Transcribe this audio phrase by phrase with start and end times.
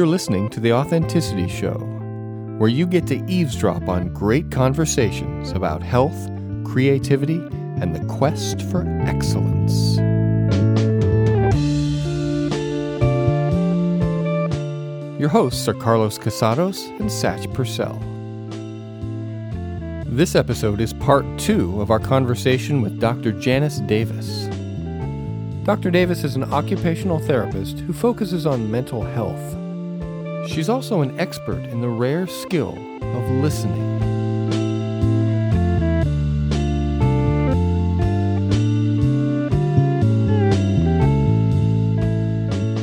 [0.00, 1.76] You're listening to The Authenticity Show,
[2.56, 6.16] where you get to eavesdrop on great conversations about health,
[6.64, 9.98] creativity, and the quest for excellence.
[15.20, 17.98] Your hosts are Carlos Casados and Satch Purcell.
[20.06, 23.32] This episode is part two of our conversation with Dr.
[23.32, 24.46] Janice Davis.
[25.64, 25.90] Dr.
[25.90, 29.59] Davis is an occupational therapist who focuses on mental health.
[30.50, 33.78] She's also an expert in the rare skill of listening.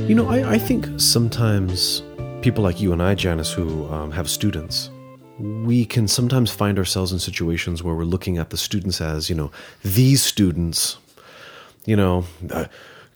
[0.08, 2.04] You know, I, I think sometimes
[2.42, 4.90] people like you and I, Janice, who um, have students,
[5.38, 9.36] we can sometimes find ourselves in situations where we're looking at the students as, you
[9.36, 9.52] know,
[9.84, 11.00] these students,
[11.86, 12.68] you know, uh,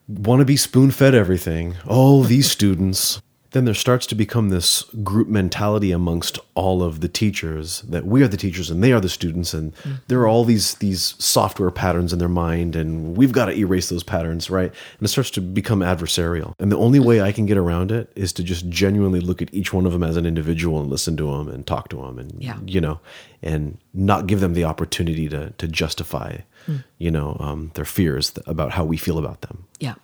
[0.09, 1.77] want to be spoon fed everything.
[1.87, 7.07] Oh, these students then there starts to become this group mentality amongst all of the
[7.07, 9.95] teachers that we are the teachers and they are the students and mm-hmm.
[10.07, 13.89] there are all these these software patterns in their mind and we've got to erase
[13.89, 17.45] those patterns right and it starts to become adversarial and the only way i can
[17.45, 20.25] get around it is to just genuinely look at each one of them as an
[20.25, 22.57] individual and listen to them and talk to them and yeah.
[22.65, 22.99] you know
[23.43, 26.83] and not give them the opportunity to to justify mm.
[26.97, 29.95] you know um, their fears about how we feel about them yeah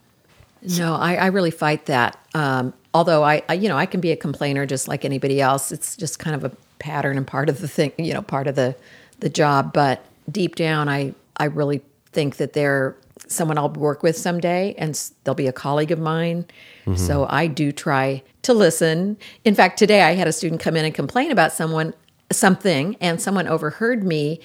[0.62, 2.18] no, I, I really fight that.
[2.34, 5.72] Um, although I, I, you know, I can be a complainer just like anybody else.
[5.72, 8.56] It's just kind of a pattern and part of the thing, you know, part of
[8.56, 8.76] the
[9.20, 9.74] the job.
[9.74, 12.96] But deep down, I I really think that they're
[13.28, 16.46] someone I'll work with someday, and they'll be a colleague of mine.
[16.86, 16.96] Mm-hmm.
[16.96, 19.18] So I do try to listen.
[19.44, 21.94] In fact, today I had a student come in and complain about someone
[22.32, 24.40] something, and someone overheard me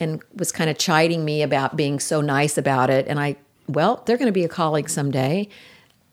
[0.00, 3.36] and was kind of chiding me about being so nice about it, and I
[3.68, 5.48] well, they're going to be a colleague someday.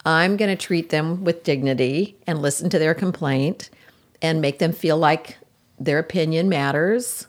[0.05, 3.69] I'm going to treat them with dignity and listen to their complaint
[4.21, 5.38] and make them feel like
[5.79, 7.27] their opinion matters.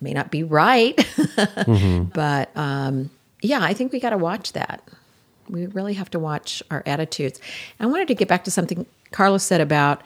[0.00, 2.04] May not be right, mm-hmm.
[2.04, 3.10] but um,
[3.42, 4.82] yeah, I think we got to watch that.
[5.48, 7.40] We really have to watch our attitudes.
[7.78, 10.02] I wanted to get back to something Carlos said about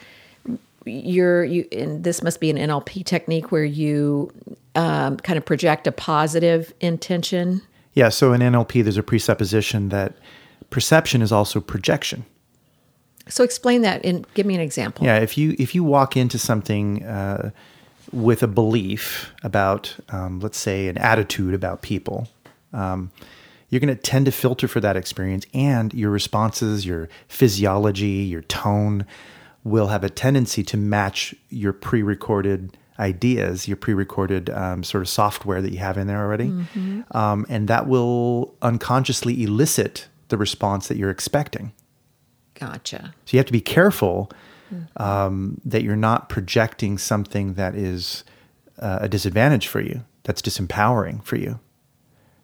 [0.85, 1.67] your you.
[1.73, 4.33] And this must be an NLP technique where you
[4.75, 7.63] um, kind of project a positive intention
[7.95, 10.15] yeah, so in NLP, there's a presupposition that
[10.71, 12.25] perception is also projection.
[13.29, 15.07] So explain that and give me an example.
[15.07, 17.51] Yeah, if you if you walk into something uh,
[18.13, 22.29] with a belief about, um, let's say, an attitude about people,
[22.73, 23.11] um,
[23.71, 28.43] you're going to tend to filter for that experience, and your responses, your physiology, your
[28.43, 29.07] tone
[29.63, 35.61] will have a tendency to match your pre-recorded ideas, your pre-recorded um, sort of software
[35.61, 37.03] that you have in there already, mm-hmm.
[37.17, 41.73] um, and that will unconsciously elicit the response that you're expecting.
[42.55, 43.15] Gotcha.
[43.25, 44.31] So you have to be careful
[44.73, 45.03] mm-hmm.
[45.03, 48.25] um, that you're not projecting something that is
[48.79, 51.59] uh, a disadvantage for you, that's disempowering for you.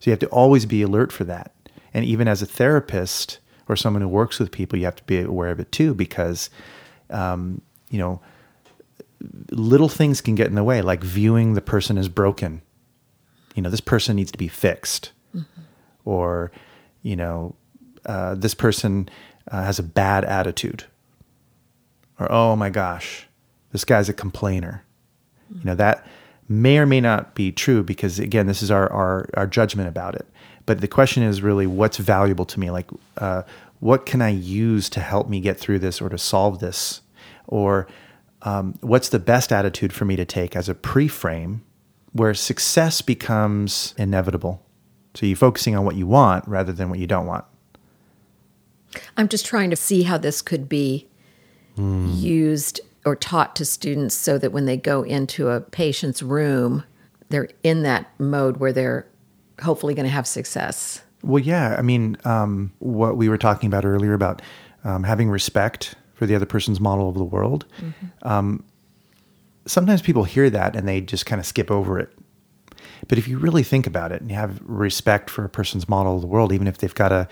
[0.00, 1.52] So you have to always be alert for that.
[1.92, 5.20] And even as a therapist or someone who works with people, you have to be
[5.20, 6.50] aware of it too, because
[7.10, 7.60] um,
[7.90, 8.20] you know
[9.50, 12.62] little things can get in the way, like viewing the person as broken.
[13.54, 15.62] You know, this person needs to be fixed, mm-hmm.
[16.04, 16.50] or
[17.02, 17.54] you know,
[18.06, 19.08] uh, this person
[19.50, 20.84] uh, has a bad attitude,
[22.18, 23.26] or oh my gosh,
[23.72, 24.84] this guy's a complainer.
[25.50, 25.58] Mm-hmm.
[25.60, 26.06] You know that
[26.48, 30.14] may or may not be true because again, this is our our, our judgment about
[30.14, 30.26] it.
[30.66, 32.70] But the question is really, what's valuable to me?
[32.70, 32.88] Like,
[33.18, 33.42] uh,
[33.80, 37.00] what can I use to help me get through this or to solve this,
[37.46, 37.88] or
[38.42, 41.62] um, what's the best attitude for me to take as a pre-frame
[42.12, 44.64] where success becomes inevitable
[45.14, 47.44] so you're focusing on what you want rather than what you don't want
[49.16, 51.08] i'm just trying to see how this could be
[51.76, 52.20] mm.
[52.20, 56.84] used or taught to students so that when they go into a patient's room
[57.28, 59.06] they're in that mode where they're
[59.62, 63.84] hopefully going to have success well yeah i mean um, what we were talking about
[63.84, 64.42] earlier about
[64.82, 67.64] um, having respect for the other person's model of the world.
[67.78, 68.28] Mm-hmm.
[68.28, 68.62] Um,
[69.64, 72.12] sometimes people hear that and they just kind of skip over it.
[73.08, 76.16] But if you really think about it and you have respect for a person's model
[76.16, 77.26] of the world, even if they've got a,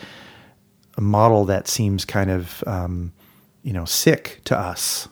[0.97, 3.13] a model that seems kind of, um,
[3.63, 5.07] you know, sick to us,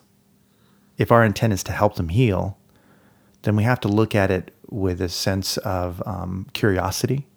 [0.97, 2.57] if our intent is to help them heal,
[3.43, 7.27] then we have to look at it with a sense of um, curiosity,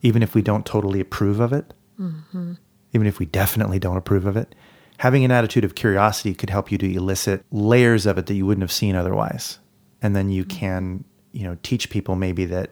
[0.00, 2.52] even if we don't totally approve of it, mm-hmm.
[2.92, 4.54] even if we definitely don't approve of it
[5.02, 8.46] having an attitude of curiosity could help you to elicit layers of it that you
[8.46, 9.58] wouldn't have seen otherwise.
[10.00, 11.02] And then you can,
[11.32, 12.70] you know, teach people maybe that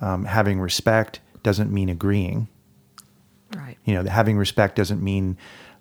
[0.00, 2.46] um, having respect doesn't mean agreeing.
[3.56, 3.76] Right.
[3.84, 5.36] You know, having respect doesn't mean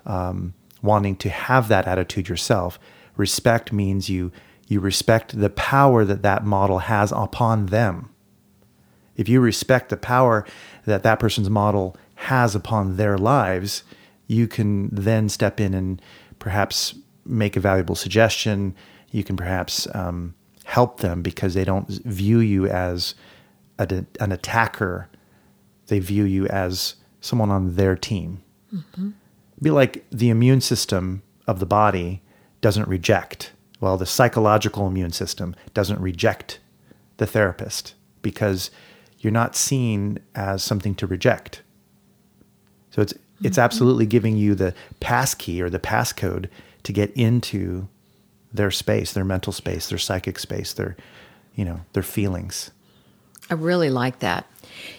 [0.07, 2.79] um, wanting to have that attitude yourself.
[3.15, 4.31] Respect means you
[4.67, 8.09] you respect the power that that model has upon them.
[9.17, 10.47] If you respect the power
[10.87, 13.83] that that person's model has upon their lives,
[14.31, 16.01] you can then step in and
[16.39, 16.95] perhaps
[17.25, 18.73] make a valuable suggestion.
[19.11, 23.13] You can perhaps um, help them because they don't view you as
[23.77, 25.09] a, an attacker.
[25.87, 28.41] They view you as someone on their team.
[28.73, 29.09] Mm-hmm.
[29.61, 32.21] Be like the immune system of the body
[32.61, 33.51] doesn't reject.
[33.81, 36.59] Well, the psychological immune system doesn't reject
[37.17, 38.71] the therapist because
[39.19, 41.63] you're not seen as something to reject.
[42.91, 43.13] So it's.
[43.43, 46.47] It's absolutely giving you the pass key or the passcode
[46.83, 47.87] to get into
[48.53, 50.95] their space, their mental space, their psychic space, their
[51.55, 52.71] you know, their feelings.
[53.49, 54.45] I really like that.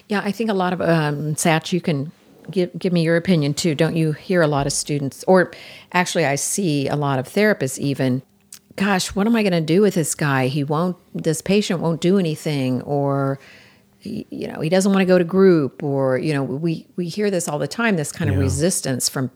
[0.07, 2.11] Yeah, I think a lot of um, Satch, you can
[2.51, 3.73] give give me your opinion too.
[3.75, 5.51] Don't you hear a lot of students, or
[5.91, 8.21] actually, I see a lot of therapists even.
[8.75, 10.47] Gosh, what am I going to do with this guy?
[10.47, 10.97] He won't.
[11.13, 13.39] This patient won't do anything, or
[14.03, 17.31] you know, he doesn't want to go to group, or you know, we we hear
[17.31, 17.95] this all the time.
[17.95, 18.43] This kind of yeah.
[18.43, 19.31] resistance from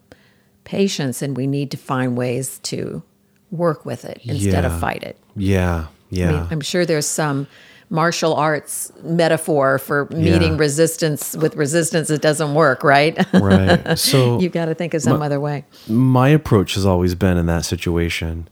[0.64, 3.04] patients, and we need to find ways to
[3.52, 4.74] work with it instead yeah.
[4.74, 5.18] of fight it.
[5.36, 6.28] Yeah, yeah.
[6.28, 7.48] I mean, I'm sure there's some
[7.90, 10.60] martial arts metaphor for meeting yeah.
[10.60, 15.20] resistance with resistance it doesn't work right right so you've got to think of some
[15.20, 18.48] my, other way my approach has always been in that situation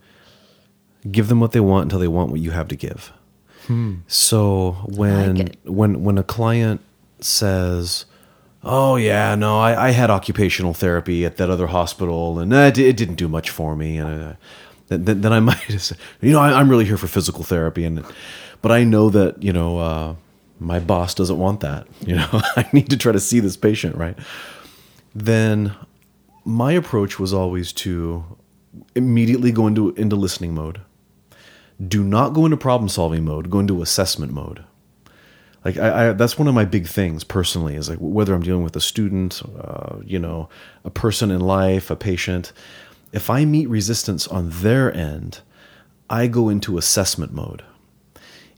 [1.12, 3.12] give them what they want until they want what you have to give
[3.68, 3.96] hmm.
[4.08, 6.82] so when like when when a client
[7.20, 8.06] says
[8.64, 12.78] oh yeah no I, I, had occupational therapy at that other hospital and uh, it,
[12.78, 14.34] it didn't do much for me and uh,
[14.88, 18.06] then, then i might say you know I, i'm really here for physical therapy and
[18.66, 20.16] but I know that you know uh,
[20.60, 21.86] my boss doesn't want that.
[22.08, 24.18] You know, I need to try to see this patient right.
[25.14, 25.76] Then
[26.44, 28.26] my approach was always to
[28.96, 30.82] immediately go into into listening mode.
[31.86, 33.50] Do not go into problem solving mode.
[33.50, 34.64] Go into assessment mode.
[35.64, 38.64] Like I, I, that's one of my big things personally is like whether I'm dealing
[38.64, 40.48] with a student, uh, you know,
[40.84, 42.54] a person in life, a patient.
[43.12, 45.42] If I meet resistance on their end,
[46.10, 47.64] I go into assessment mode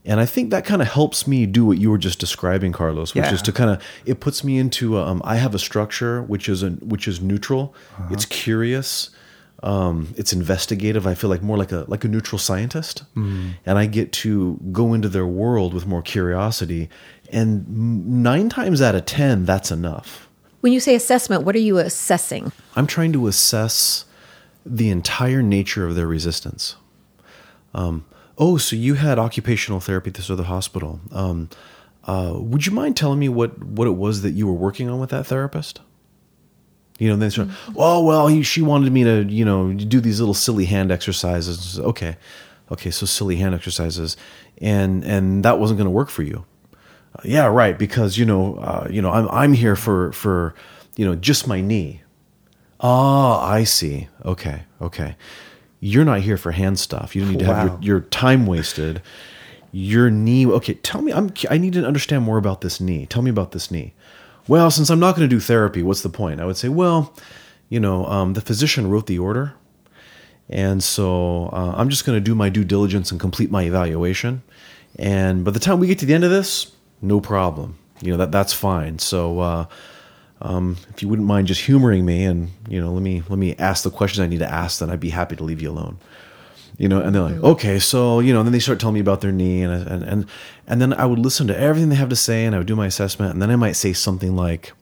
[0.08, 3.14] and I think that kind of helps me do what you were just describing, Carlos,
[3.14, 3.34] which yeah.
[3.34, 6.62] is to kind of it puts me into um, I have a structure which is
[6.62, 7.74] a, which is neutral.
[7.98, 8.14] Uh-huh.
[8.14, 9.10] It's curious.
[9.62, 11.06] Um, it's investigative.
[11.06, 13.54] I feel like more like a like a neutral scientist, mm.
[13.66, 16.88] and I get to go into their world with more curiosity.
[17.32, 20.28] And nine times out of ten, that's enough.
[20.60, 22.52] When you say assessment, what are you assessing?
[22.76, 24.04] I'm trying to assess
[24.64, 26.76] the entire nature of their resistance.
[27.74, 28.04] Um,
[28.36, 31.00] oh, so you had occupational therapy at this other hospital.
[31.12, 31.48] Um,
[32.04, 34.98] uh, would you mind telling me what, what it was that you were working on
[34.98, 35.80] with that therapist?
[36.98, 37.74] You know, then sort mm-hmm.
[37.76, 41.78] oh, well, he, she wanted me to, you know, do these little silly hand exercises.
[41.78, 42.16] Okay.
[42.70, 42.90] Okay.
[42.90, 44.16] So silly hand exercises.
[44.60, 46.44] And, and that wasn't going to work for you.
[47.14, 47.78] Uh, yeah, right.
[47.78, 50.54] Because, you know, uh, you know, I'm, I'm here for, for,
[50.96, 52.02] you know, just my knee.
[52.80, 54.08] Ah, I see.
[54.24, 54.62] Okay.
[54.80, 55.16] Okay
[55.80, 57.14] you're not here for hand stuff.
[57.14, 57.54] You don't need to wow.
[57.54, 59.02] have your, your time wasted.
[59.70, 60.46] Your knee.
[60.46, 61.12] Okay, tell me.
[61.12, 61.32] I'm.
[61.50, 63.06] I need to understand more about this knee.
[63.06, 63.92] Tell me about this knee.
[64.48, 66.40] Well, since I'm not going to do therapy, what's the point?
[66.40, 67.14] I would say, well,
[67.68, 69.52] you know, um, the physician wrote the order,
[70.48, 74.42] and so uh, I'm just going to do my due diligence and complete my evaluation.
[74.98, 77.78] And by the time we get to the end of this, no problem.
[78.00, 78.98] You know that that's fine.
[78.98, 79.40] So.
[79.40, 79.66] Uh,
[80.40, 83.56] um, if you wouldn't mind just humoring me and you know let me let me
[83.56, 85.98] ask the questions I need to ask, then I'd be happy to leave you alone.
[86.78, 89.00] You know, and they're like, okay, so you know, and then they start telling me
[89.00, 90.26] about their knee, and and and
[90.66, 92.76] and then I would listen to everything they have to say, and I would do
[92.76, 94.72] my assessment, and then I might say something like,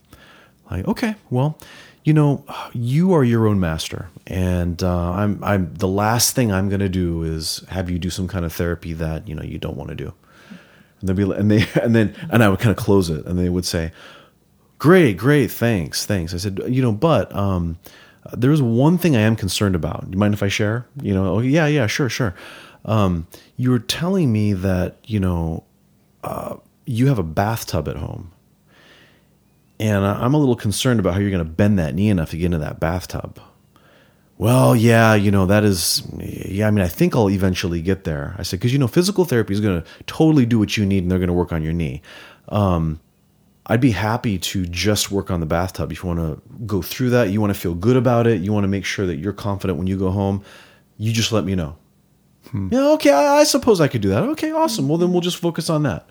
[0.70, 1.58] like, okay, well,
[2.04, 6.68] you know, you are your own master, and uh, I'm I'm the last thing I'm
[6.68, 9.58] going to do is have you do some kind of therapy that you know you
[9.58, 10.12] don't want to do.
[11.00, 13.38] And they'd be and they and then and I would kind of close it, and
[13.38, 13.90] they would say,
[14.78, 16.34] Great, great, thanks, thanks.
[16.34, 17.78] I said, you know, but um,
[18.32, 20.04] there's one thing I am concerned about.
[20.04, 20.86] Do you mind if I share?
[21.00, 22.34] You know, oh yeah, yeah, sure, sure.
[22.84, 25.64] Um, you were telling me that you know
[26.22, 28.32] uh, you have a bathtub at home,
[29.80, 32.36] and I'm a little concerned about how you're going to bend that knee enough to
[32.36, 33.40] get into that bathtub.
[34.38, 36.68] Well, yeah, you know that is, yeah.
[36.68, 38.34] I mean, I think I'll eventually get there.
[38.38, 41.02] I said because you know physical therapy is going to totally do what you need,
[41.02, 42.02] and they're going to work on your knee.
[42.48, 43.00] Um,
[43.66, 45.90] I'd be happy to just work on the bathtub.
[45.90, 48.52] If you want to go through that, you want to feel good about it, you
[48.52, 50.44] want to make sure that you're confident when you go home,
[50.98, 51.76] you just let me know.
[52.50, 52.68] Hmm.
[52.70, 54.22] Yeah, okay, I, I, suppose I could do that.
[54.22, 54.88] Okay, awesome.
[54.88, 56.06] Well, then we'll just focus on that.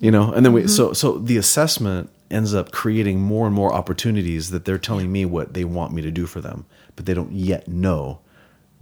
[0.00, 3.72] You know, and then we so so the assessment ends up creating more and more
[3.72, 7.14] opportunities that they're telling me what they want me to do for them, but they
[7.14, 8.20] don't yet know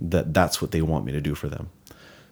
[0.00, 1.70] that that's what they want me to do for them.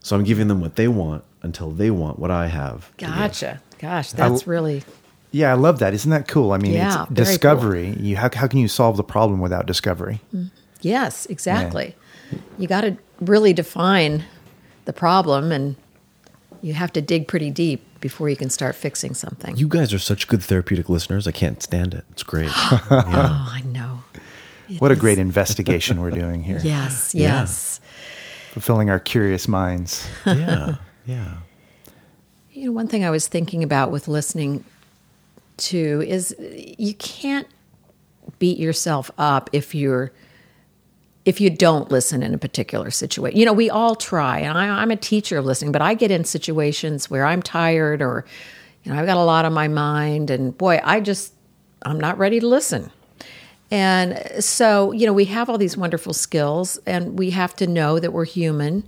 [0.00, 2.90] So I'm giving them what they want until they want what I have.
[2.96, 3.62] Gotcha.
[3.78, 4.82] Gosh, that's really
[5.30, 5.92] Yeah, I love that.
[5.94, 6.52] Isn't that cool?
[6.52, 7.90] I mean, Yeah, it's very discovery.
[8.00, 10.20] You how, how can you solve the problem without discovery?
[10.80, 11.94] yes, exactly.
[12.58, 14.24] You got to really define
[14.84, 15.76] the problem, and
[16.62, 19.56] you have to dig pretty deep before you can start fixing something.
[19.56, 21.26] You guys are such good therapeutic listeners.
[21.26, 22.04] I can't stand it.
[22.12, 22.50] It's great.
[22.54, 24.02] oh, I know.
[24.68, 26.60] It What a great investigation we're doing here.
[26.62, 27.40] Yes, Yeah.
[27.40, 27.80] yes.
[28.52, 30.06] Fulfilling our curious minds.
[30.26, 30.76] yeah.
[31.06, 31.34] Yeah.
[32.52, 34.64] You know, one thing I was thinking about with listening
[35.58, 37.46] to is you can't
[38.38, 40.12] beat yourself up if you're
[41.24, 43.38] if you don't listen in a particular situation.
[43.38, 46.10] You know, we all try, and I, I'm a teacher of listening, but I get
[46.10, 48.24] in situations where I'm tired or
[48.84, 51.34] you know I've got a lot on my mind, and boy, I just
[51.82, 52.90] I'm not ready to listen.
[53.70, 57.98] And so, you know, we have all these wonderful skills, and we have to know
[57.98, 58.84] that we're human,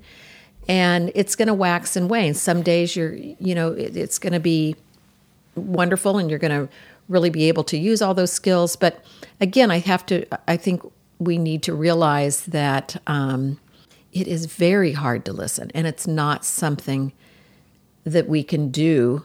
[0.68, 2.32] and it's going to wax and wane.
[2.34, 4.76] Some days you're, you know, it, it's going to be
[5.60, 6.72] wonderful, and you're going to
[7.08, 8.76] really be able to use all those skills.
[8.76, 9.04] But
[9.40, 10.82] again, I have to, I think
[11.18, 13.58] we need to realize that um,
[14.12, 17.12] it is very hard to listen, and it's not something
[18.04, 19.24] that we can do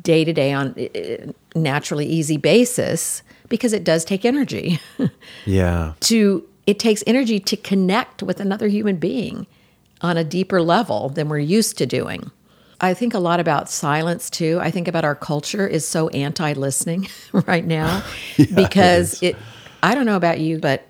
[0.00, 4.80] day to day on a naturally easy basis because it does take energy
[5.46, 5.92] Yeah.
[6.00, 9.46] to it takes energy to connect with another human being
[10.00, 12.30] on a deeper level than we're used to doing.
[12.82, 14.58] I think a lot about silence too.
[14.60, 18.02] I think about our culture is so anti-listening right now
[18.54, 19.36] because it,
[19.82, 20.86] I don't know about you, but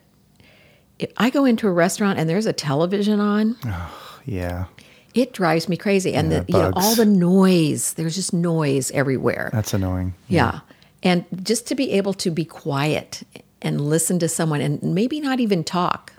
[0.99, 3.57] if I go into a restaurant and there's a television on,
[4.25, 4.67] Yeah.
[5.15, 6.15] it drives me crazy.
[6.15, 9.51] And Yeah, the, you know, all the noise, there's just noise everywhere.
[9.53, 10.15] That's annoying.
[10.29, 10.61] Yeah.
[11.03, 13.23] And just to be able to be quiet
[13.61, 16.13] and listen to someone and maybe not even talk.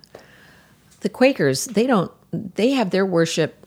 [0.99, 3.62] The Quakers, they don't, they have their worship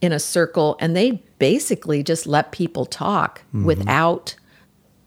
[0.00, 4.34] in a circle and they basically just let people talk without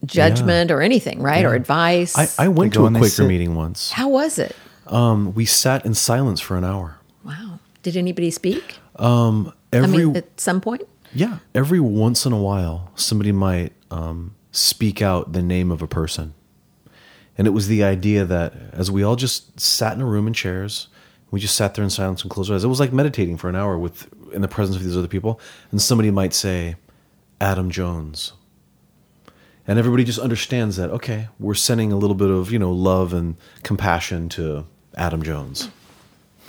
[0.05, 1.45] judgment or anything, right?
[1.45, 2.17] Or advice.
[2.17, 3.27] I, I went They to a Quaker sit.
[3.27, 3.91] meeting once.
[3.91, 4.55] How was it?
[4.87, 6.97] Um, we sat in silence for an hour.
[7.23, 7.59] Wow.
[7.83, 8.77] Did anybody speak?
[8.99, 10.83] Every I mean, at some point?
[11.13, 15.87] yeah, every once in a while, somebody might um, speak out the name of a
[15.87, 16.33] person,
[17.37, 20.33] and it was the idea that as we all just sat in a room in
[20.33, 20.89] chairs,
[21.31, 22.63] we just sat there in silence and closed our eyes.
[22.63, 25.39] It was like meditating for an hour with in the presence of these other people,
[25.71, 26.75] and somebody might say,
[27.39, 28.33] "Adam Jones."
[29.65, 33.13] And everybody just understands that okay, we're sending a little bit of you know love
[33.13, 35.69] and compassion to Adam Jones.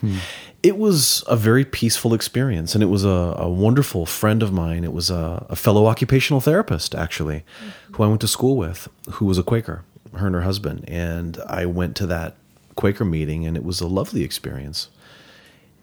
[0.00, 0.18] Hmm.
[0.62, 4.82] It was a very peaceful experience and it was a, a wonderful friend of mine.
[4.82, 7.44] It was a, a fellow occupational therapist actually
[7.92, 10.84] who i went to school with who was a quaker her and her husband.
[10.88, 12.36] And i went to that
[12.76, 14.88] quaker meeting and it was a lovely experience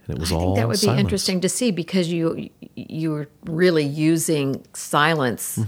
[0.08, 3.28] and it was I all think that would be interesting to see because you you're
[3.46, 5.60] really using silence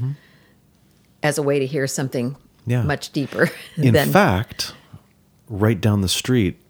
[1.21, 2.31] as a way to hear something
[2.63, 2.71] Mm-hmm.
[2.71, 2.83] Yeah.
[2.83, 4.73] much deeper in than fact
[5.49, 6.61] right down the street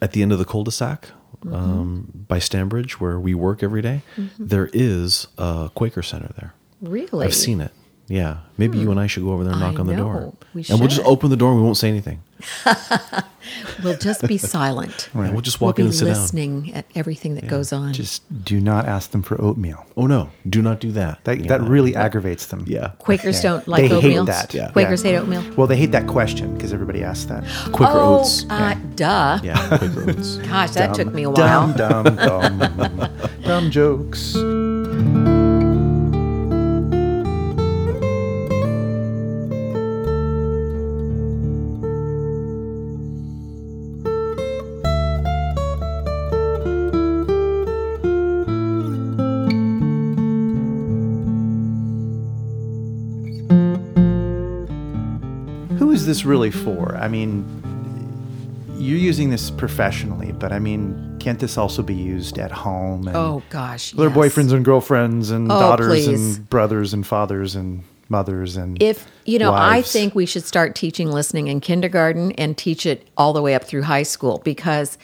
[0.00, 1.08] at the end of the cul-de-sac
[1.44, 1.54] Mm-hmm.
[1.54, 4.02] um, by Stanbridge, where we work every day,
[4.38, 6.54] there is a Quaker Center there.
[6.80, 7.26] really.
[7.26, 7.72] I've seen it.
[8.08, 10.14] Yeah, maybe you and I should go over there and I knock on the door,
[10.20, 10.34] know.
[10.54, 11.50] We and we'll just open the door.
[11.52, 12.22] and We won't say anything.
[13.82, 15.08] We'll just be silent.
[15.14, 16.14] And we'll just We'll walk be in and sit down.
[16.14, 17.92] listening at everything that goes on.
[17.92, 19.84] Just do not ask them for oatmeal.
[19.96, 21.24] Oh no, do not do that.
[21.24, 21.46] That, Yeah.
[21.48, 22.64] that really aggravates them.
[22.68, 22.92] yeah.
[22.98, 23.50] Quakers Yeah.
[23.50, 24.54] don't like They hate that.
[24.54, 24.70] Yeah.
[24.70, 25.10] Quakers Yeah.
[25.12, 25.44] hate oatmeal.
[25.56, 27.44] Well, they hate that question because everybody asks that.
[27.72, 28.46] Quaker oh, oats.
[28.50, 29.40] uh, duh.
[29.42, 30.36] yeah, Quaker oats.
[30.48, 31.72] Gosh, that took me a while.
[31.72, 33.10] Dumb, dumb, dumb,
[33.44, 34.36] dumb jokes.
[56.22, 56.96] This really for?
[56.96, 57.44] I mean,
[58.78, 63.08] you're using this professionally, but I mean, can't this also be used at home?
[63.08, 63.92] And Oh gosh.
[63.92, 64.16] their yes.
[64.16, 66.36] boyfriends and girlfriends and Oh, daughters please.
[66.36, 70.74] and brothers and fathers and mothers and If you know, I think we should start
[70.74, 74.98] teaching listening in kindergarten and teach it all the way up through high school because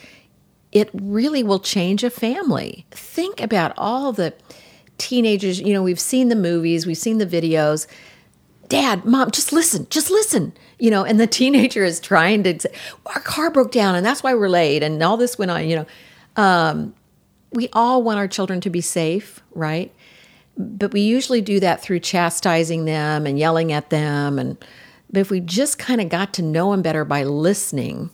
[0.71, 2.85] it really will change a family.
[2.91, 4.33] Think about all the
[4.97, 7.87] teenagers, you know, we've seen the movies, we've seen the videos.
[8.67, 10.53] Dad, mom, just listen, just listen.
[10.79, 12.73] You know, and the teenager is trying to say,
[13.05, 15.75] our car broke down and that's why we're late and all this went on, you
[15.75, 15.85] know.
[16.35, 16.95] Um,
[17.51, 19.91] we all want our children to be safe, right?
[20.59, 24.57] but we usually do that through chastising them and yelling at them and
[25.11, 28.09] but if we just kind of got to know them better by listening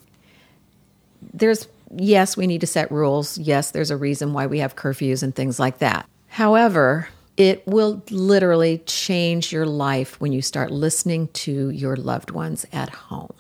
[1.34, 1.68] there's
[1.98, 5.36] yes we need to set rules yes there's a reason why we have curfews and
[5.36, 11.70] things like that however it will literally change your life when you start listening to
[11.70, 13.34] your loved ones at home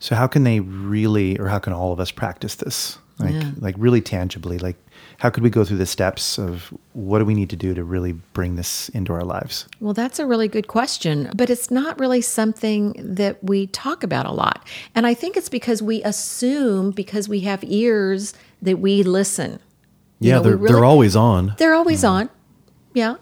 [0.00, 2.98] So how can they really, or how can all of us practice this?
[3.18, 3.50] Like, Yeah.
[3.58, 4.58] like really tangibly.
[4.58, 4.76] Like,
[5.18, 7.82] how could we go through the steps of what do we need to do to
[7.84, 9.66] really bring this into our lives?
[9.80, 14.26] Well, that's a really good question, but it's not really something that we talk about
[14.26, 14.66] a lot.
[14.94, 19.60] And I think it's because we assume because we have ears that we listen.
[20.20, 21.54] You Yeah, know, they're, really- they're always on.
[21.58, 22.28] They're always mm-hmm.
[22.28, 22.30] on.
[22.94, 23.16] Yeah.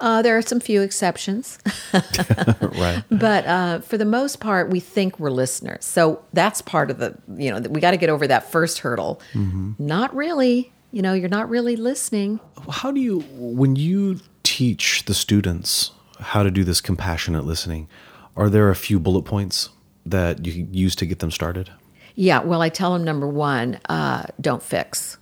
[0.00, 1.58] Uh, there are some few exceptions,
[1.92, 3.02] right.
[3.10, 5.84] but uh, for the most part, we think we're listeners.
[5.84, 9.20] So that's part of the, you know, we got to get over that first hurdle.
[9.34, 10.72] Not really.
[10.92, 12.38] You know, you're not really listening.
[12.70, 17.88] How do you, when you teach the students how to do this compassionate listening,
[18.36, 19.70] are there a few bullet points
[20.06, 21.70] that you can use to get them started?
[22.14, 22.40] Yeah.
[22.40, 25.18] Well, I tell them number one, uh, don't fix.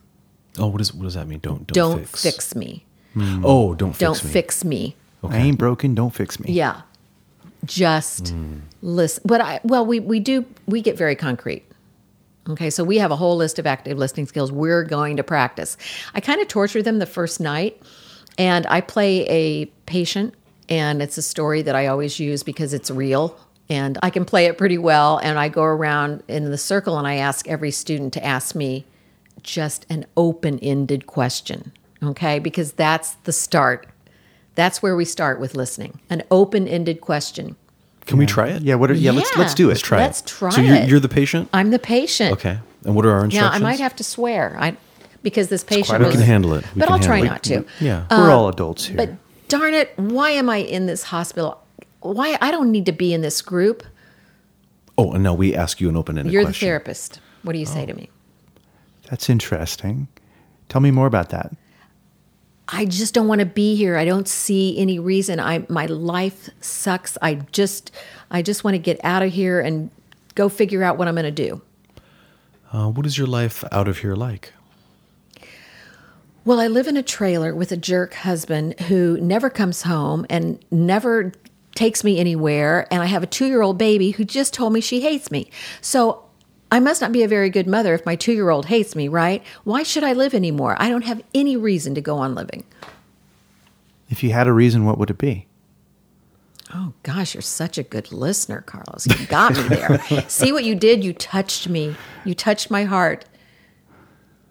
[0.58, 1.38] Oh, what, is, what does that mean?
[1.40, 2.22] Don't, don't, Don't fix.
[2.22, 2.84] fix me.
[3.16, 3.42] Mm.
[3.44, 4.30] Oh, don't fix Don't me.
[4.30, 4.96] fix me.
[5.22, 6.52] I ain't broken, don't fix me.
[6.52, 6.82] Yeah.
[7.64, 8.60] Just mm.
[8.82, 9.22] listen.
[9.26, 11.64] But I, well, we, we do, we get very concrete.
[12.48, 12.70] Okay.
[12.70, 15.76] So we have a whole list of active listening skills we're going to practice.
[16.14, 17.82] I kind of torture them the first night
[18.38, 20.34] and I play a patient
[20.68, 23.36] and it's a story that I always use because it's real
[23.68, 25.18] and I can play it pretty well.
[25.18, 28.84] And I go around in the circle and I ask every student to ask me
[29.42, 31.72] just an open ended question.
[32.02, 32.38] Okay.
[32.38, 33.88] Because that's the start.
[34.54, 36.00] That's where we start with listening.
[36.08, 37.56] An open ended question.
[38.06, 38.62] Can we try it?
[38.62, 39.70] Yeah, what are, yeah, let's let's do it.
[39.70, 40.26] Let's try Let's it.
[40.26, 40.88] try so you're, it.
[40.88, 41.48] you're the patient?
[41.52, 42.32] I'm the patient.
[42.34, 42.58] Okay.
[42.84, 43.54] And what are our Now instructions?
[43.54, 44.56] I might have to swear.
[44.58, 44.76] I
[45.22, 46.64] because this patient was, We can handle it.
[46.74, 47.24] We but I'll try it.
[47.24, 47.64] not to.
[47.80, 48.06] Yeah.
[48.10, 48.96] Um, We're all adults here.
[48.96, 49.10] But
[49.48, 51.60] darn it, why am I in this hospital?
[52.00, 53.82] Why I don't need to be in this group.
[54.96, 56.64] oh, and now we ask you an open-ended You're question.
[56.64, 57.20] the therapist.
[57.42, 57.86] What do you say oh.
[57.86, 58.08] to me?
[59.10, 60.06] That's interesting.
[60.68, 61.52] Tell me more about that.
[62.68, 63.96] I just don't want to be here.
[63.96, 65.38] I don't see any reason.
[65.38, 67.16] I my life sucks.
[67.22, 67.92] I just
[68.30, 69.90] I just want to get out of here and
[70.34, 71.62] go figure out what I'm going to do.
[72.72, 74.52] Uh, what is your life out of here like?
[76.44, 80.64] Well, I live in a trailer with a jerk husband who never comes home and
[80.70, 81.32] never
[81.74, 82.86] takes me anywhere.
[82.90, 85.50] And I have a two year old baby who just told me she hates me.
[85.80, 86.25] So
[86.70, 89.08] I must not be a very good mother if my two year old hates me,
[89.08, 89.42] right?
[89.64, 90.76] Why should I live anymore?
[90.78, 92.64] I don't have any reason to go on living.
[94.08, 95.46] If you had a reason, what would it be?
[96.74, 99.06] Oh gosh, you're such a good listener, Carlos.
[99.06, 100.00] You got me there.
[100.28, 101.04] See what you did?
[101.04, 101.94] You touched me.
[102.24, 103.24] You touched my heart.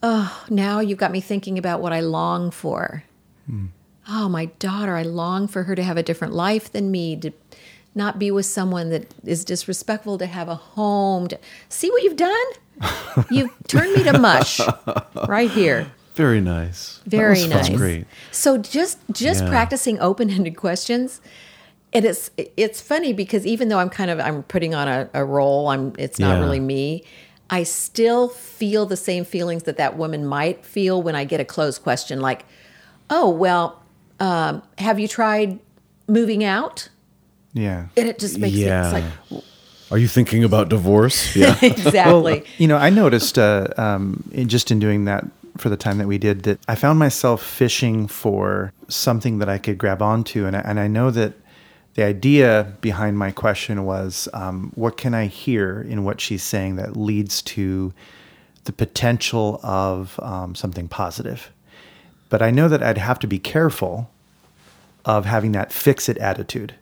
[0.02, 3.04] Oh, now you've got me thinking about what I long for.
[3.48, 3.66] Hmm.
[4.08, 7.32] Oh, my daughter, I long for her to have a different life than me, to
[7.96, 11.28] not be with someone that is disrespectful, to have a home.
[11.30, 11.40] To...
[11.70, 12.46] See what you've done?
[13.32, 14.60] You've turned me to mush
[15.28, 15.90] right here.
[16.16, 17.00] Very nice.
[17.06, 17.68] That Very was- nice.
[17.68, 18.06] That's great.
[18.32, 19.50] So just just Yeah.
[19.50, 21.22] practicing open-ended questions.
[21.94, 25.24] And it's it's funny because even though I'm kind of I'm putting on a, a
[25.26, 26.40] role, I'm it's not Yeah.
[26.42, 27.04] really me.
[27.50, 31.46] I still feel the same feelings that that woman might feel when I get a
[31.46, 32.44] closed question like,
[33.10, 33.82] "Oh, well,
[34.20, 35.60] um, have you tried
[36.08, 36.90] moving out?"
[37.56, 37.88] Yeah.
[37.98, 38.92] And it just makes Yeah.
[38.92, 39.44] me it's like
[39.92, 41.36] Are you thinking about divorce?
[41.36, 41.58] Yeah.
[41.62, 42.44] exactly.
[42.58, 45.26] You know, I noticed uh, um, in, just in doing that
[45.58, 49.58] for the time that we did that I found myself fishing for something that I
[49.58, 51.34] could grab onto, and I, and I know that
[51.94, 56.76] the idea behind my question was, um, what can I hear in what she's saying
[56.76, 57.94] that leads to
[58.66, 61.52] the potential of um, something positive?
[62.28, 64.10] But I know that I'd have to be careful
[65.06, 66.74] of having that fix it attitude.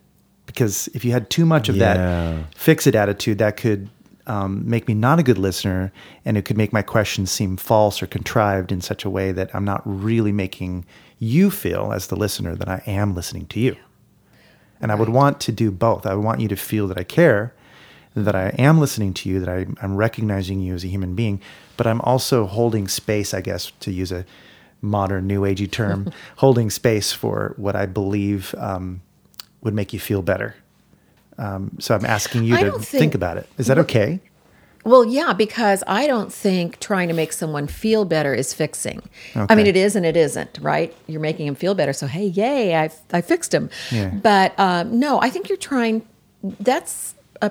[0.53, 1.93] Because if you had too much of Yeah.
[1.95, 3.89] that fix it attitude, that could
[4.27, 5.91] um, make me not a good listener
[6.23, 9.53] and it could make my questions seem false or contrived in such a way that
[9.53, 10.85] I'm not really making
[11.19, 13.75] you feel, as the listener, that I am listening to you.
[14.79, 16.05] And I would want to do both.
[16.05, 17.53] I would want you to feel that I care,
[18.15, 21.41] that I am listening to you, that I, I'm recognizing you as a human being,
[21.77, 24.25] but I'm also holding space, I guess, to use a
[24.81, 29.01] modern new agey term, holding space for what I believe um,
[29.63, 30.55] would make you feel better.
[31.37, 33.49] Um, so I'm asking you I to think, think- about it.
[33.57, 34.19] Is that okay?
[34.85, 39.01] Well, yeah, because I don't think trying to make someone feel better is fixing.
[39.33, 40.93] I mean, it is and it isn't, right?
[41.07, 41.93] You're making him feel better.
[41.93, 43.69] So, hey, yay, I, I fixed him.
[43.93, 44.09] Yeah.
[44.09, 46.05] But um, no, I think you're trying,
[46.59, 47.49] that's a,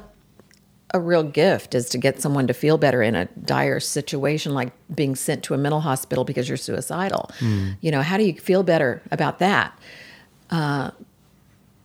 [0.93, 4.71] a real gift is to get someone to feel better in a dire situation like
[4.95, 7.31] being sent to a mental hospital because you're suicidal.
[7.81, 9.73] You know, how do you feel better about that?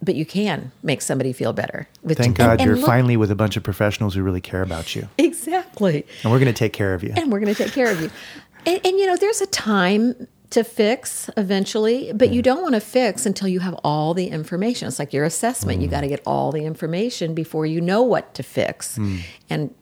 [0.02, 1.88] But you can make somebody feel better.
[2.02, 4.42] Which, Thank and- God and you're look- finally with a bunch of professionals who really
[4.42, 5.10] care about you.
[5.18, 6.06] exactly.
[6.24, 7.14] And we're going to take care of you.
[7.16, 8.10] and we're going to take care of you.
[8.66, 12.82] And, and you know, there's a time to fix eventually, but you don't want to
[12.82, 14.90] fix until you have all the information.
[14.90, 15.82] It's like your assessment.
[15.82, 15.92] You mm.
[15.92, 18.98] got to get all the information before you know what to fix.
[18.98, 19.22] Mm.
[19.50, 19.76] And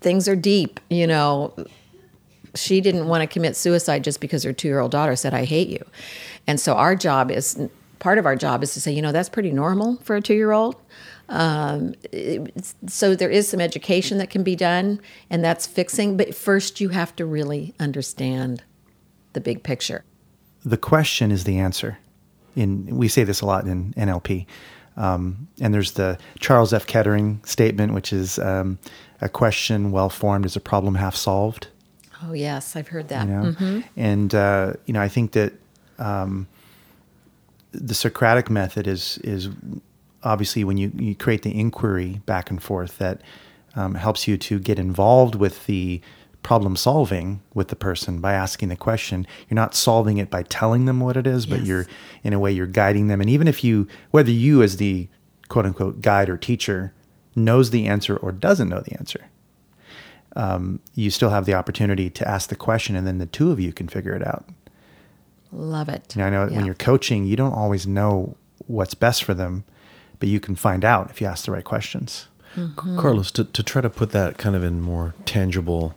[0.00, 1.54] things are deep, you know.
[2.54, 5.44] She didn't want to commit suicide just because her two year old daughter said, I
[5.44, 5.84] hate you.
[6.46, 7.56] And so our job is
[7.98, 10.34] part of our job is to say, you know, that's pretty normal for a two
[10.34, 10.76] year old.
[11.28, 11.94] Um,
[12.86, 16.16] so there is some education that can be done, and that's fixing.
[16.16, 18.62] But first, you have to really understand
[19.34, 20.04] the big picture.
[20.64, 21.98] the question is the answer.
[22.56, 24.46] In we say this a lot in NLP,
[24.96, 26.86] um, and there's the Charles F.
[26.86, 28.78] Kettering statement, which is um,
[29.20, 31.68] a question well formed is a problem half solved.
[32.24, 33.28] Oh yes, I've heard that.
[33.28, 35.52] You know, and uh, you know I think that
[35.98, 36.48] um,
[37.72, 39.48] the Socratic method is is
[40.22, 43.20] obviously when you, you create the inquiry back and forth that
[43.76, 46.00] um, helps you to get involved with the
[46.42, 49.26] problem solving with the person by asking the question.
[49.48, 51.68] You're not solving it by telling them what it is, but Yes.
[51.68, 51.86] you're
[52.24, 53.20] in a way you're guiding them.
[53.20, 55.08] And even if you, whether you as the
[55.48, 56.92] quote unquote guide or teacher
[57.36, 59.26] knows the answer or doesn't know the answer,
[60.36, 63.58] um, you still have the opportunity to ask the question, and then the two of
[63.60, 64.44] you can figure it out.
[65.52, 66.14] Love it.
[66.14, 66.56] You know, I know Yeah.
[66.56, 69.64] when you're coaching, you don't always know what's best for them,
[70.18, 72.28] but you can find out if you ask the right questions.
[72.76, 75.94] Carlos, to, to try to put that kind of in more tangible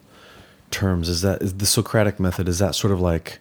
[0.70, 2.48] terms, is that is the Socratic method?
[2.48, 3.40] Is that sort of like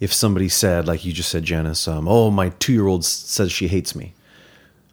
[0.00, 3.50] if somebody said, like you just said, Janice, um, oh, my two year old says
[3.50, 4.12] she hates me.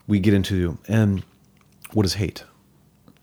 [0.08, 1.23] We get into and
[1.91, 2.43] what is hate?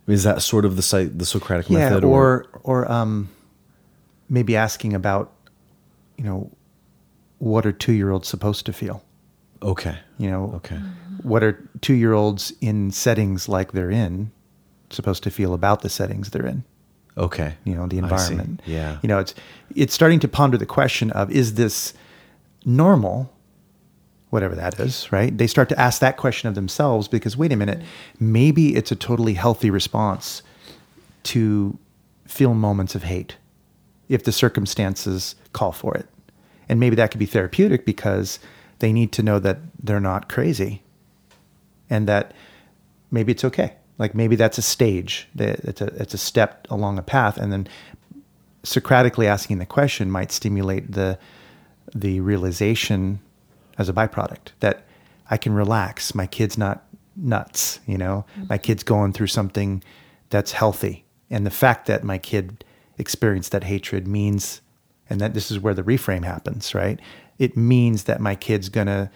[0.06, 2.04] Is that sort of the site the Socratic Yeah, method?
[2.04, 3.30] or or um,
[4.28, 5.32] maybe asking about,
[6.18, 6.50] you know,
[7.42, 9.02] what are two year olds supposed to feel?
[9.62, 10.78] okay, You know, okay,
[11.22, 14.30] what are two year olds in settings like they're in
[14.90, 16.62] supposed to feel about the settings they're in?
[17.18, 17.54] okay.
[17.64, 18.98] you know the environment Yeah.
[19.02, 19.34] you know it's
[19.76, 21.92] it's starting to ponder the question of is this
[22.64, 23.30] normal
[24.30, 27.56] whatever that is right they start to ask that question of themselves because wait a
[27.56, 27.80] minute
[28.18, 30.42] maybe it's a totally healthy response
[31.24, 31.76] to
[32.26, 33.36] feel moments of hate
[34.08, 36.06] if the circumstances call for it
[36.68, 38.38] and maybe that could be therapeutic because
[38.78, 40.82] they need to know that they're not crazy
[41.90, 42.32] and that
[43.10, 43.74] maybe it's okay.
[43.98, 45.28] Like maybe that's a stage.
[45.34, 47.68] that It's a it's a step along a path, and then
[48.64, 51.18] Socratically asking the question might stimulate the
[51.94, 53.20] the realization
[53.76, 54.86] as a byproduct that
[55.28, 56.14] I can relax.
[56.14, 56.84] My kid's not
[57.16, 57.80] nuts.
[57.86, 58.46] You know, mm-hmm.
[58.48, 59.82] my kid's going through something
[60.30, 62.64] that's healthy, and the fact that my kid
[62.98, 64.61] experienced that hatred means,
[65.12, 66.74] and that this is where the reframe happens.
[66.74, 66.98] Right?
[67.38, 69.10] It means that my kid's gonna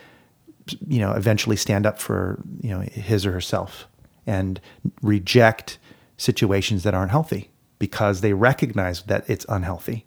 [0.87, 3.87] you know eventually stand up for you know his or herself
[4.27, 4.61] and
[5.03, 5.79] reject
[6.17, 10.07] situations that aren't healthy because they recognize that it's unhealthy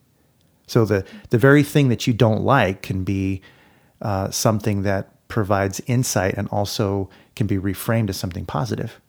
[0.68, 3.42] so the the very thing that you don't like can be
[4.02, 9.00] uh, something that provides insight and also can be reframed as something positive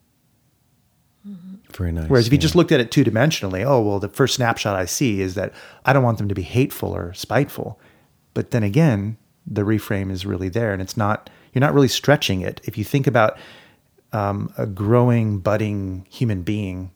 [1.77, 2.09] Very nice.
[2.09, 2.41] Whereas if you yeah.
[2.41, 5.53] just looked at it two dimensionally, oh, well, the first snapshot I see is that
[5.85, 7.79] I don't want them to be hateful or spiteful.
[8.33, 12.41] But then again, the reframe is really there and it's not, you're not really stretching
[12.41, 12.61] it.
[12.63, 13.37] If you think about
[14.13, 16.91] um, a growing, budding human being,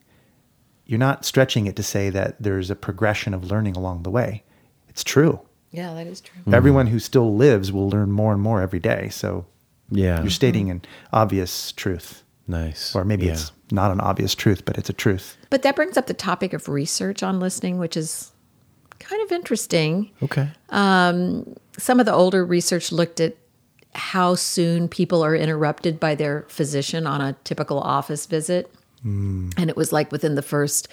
[0.86, 4.44] you're not stretching it to say that there's a progression of learning along the way.
[4.88, 5.40] It's true.
[5.72, 6.40] Yeah, that is true.
[6.52, 9.08] Everyone who still lives will learn more and more every day.
[9.10, 9.46] So
[9.90, 12.22] yeah, you're stating an obvious truth.
[12.46, 13.32] Nice, Or maybe Yeah.
[13.32, 15.36] it's not an obvious truth, but it's a truth.
[15.50, 18.32] But that brings up the topic of research on listening, which is
[18.98, 20.10] kind of interesting.
[20.22, 20.48] okay.
[20.70, 23.36] Um, Some of the older research looked at
[23.94, 28.70] how soon people are interrupted by their physician on a typical office visit.
[29.04, 30.88] And it was like within the first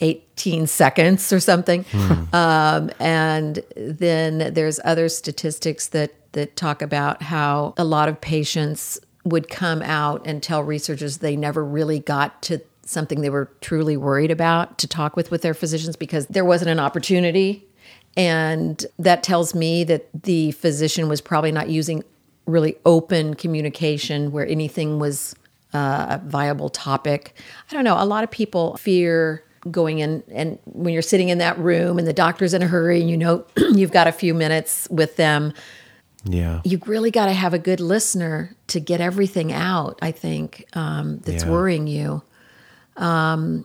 [0.00, 1.84] 18 seconds or something.
[2.32, 9.00] Um, and then there's other statistics that, that talk about how a lot of patients
[9.26, 13.96] would come out and tell researchers they never really got to something they were truly
[13.96, 17.66] worried about to talk with with their physicians because there wasn't an opportunity
[18.16, 22.02] and that tells me that the physician was probably not using
[22.46, 25.34] really open communication where anything was
[25.74, 27.34] uh, a viable topic.
[27.70, 27.96] I don't know.
[28.00, 32.06] A lot of people fear going in, and when you're sitting in that room and
[32.06, 35.52] the doctor's in a hurry and you know you've got a few minutes with them,
[36.28, 40.66] Yeah, you really got to have a good listener to get everything out, I think,
[40.74, 41.50] um, that's Yeah.
[41.50, 42.22] worrying you.
[42.96, 43.64] Um,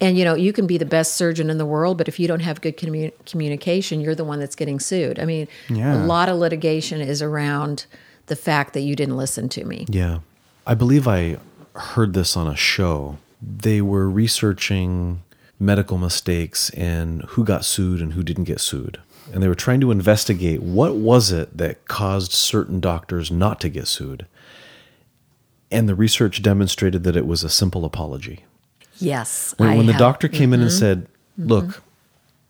[0.00, 2.28] and you know, you can be the best surgeon in the world, but if you
[2.28, 5.18] don't have good commu- communication, you're the one that's getting sued.
[5.18, 5.96] I mean, Yeah.
[5.96, 7.86] a lot of litigation is around
[8.26, 9.86] the fact that you didn't listen to me.
[9.88, 10.18] Yeah.
[10.66, 11.38] I believe I
[11.74, 13.16] heard this on a show.
[13.40, 15.22] They were researching
[15.58, 18.98] medical mistakes and who got sued and who didn't get sued.
[19.32, 23.68] And they were trying to investigate what was it that caused certain doctors not to
[23.68, 24.26] get sued.
[25.70, 28.44] And the research demonstrated that it was a simple apology.
[28.98, 29.54] Yes.
[29.58, 30.08] When, when the have- Mm-hmm.
[30.10, 31.82] doctor came in and said, "Look,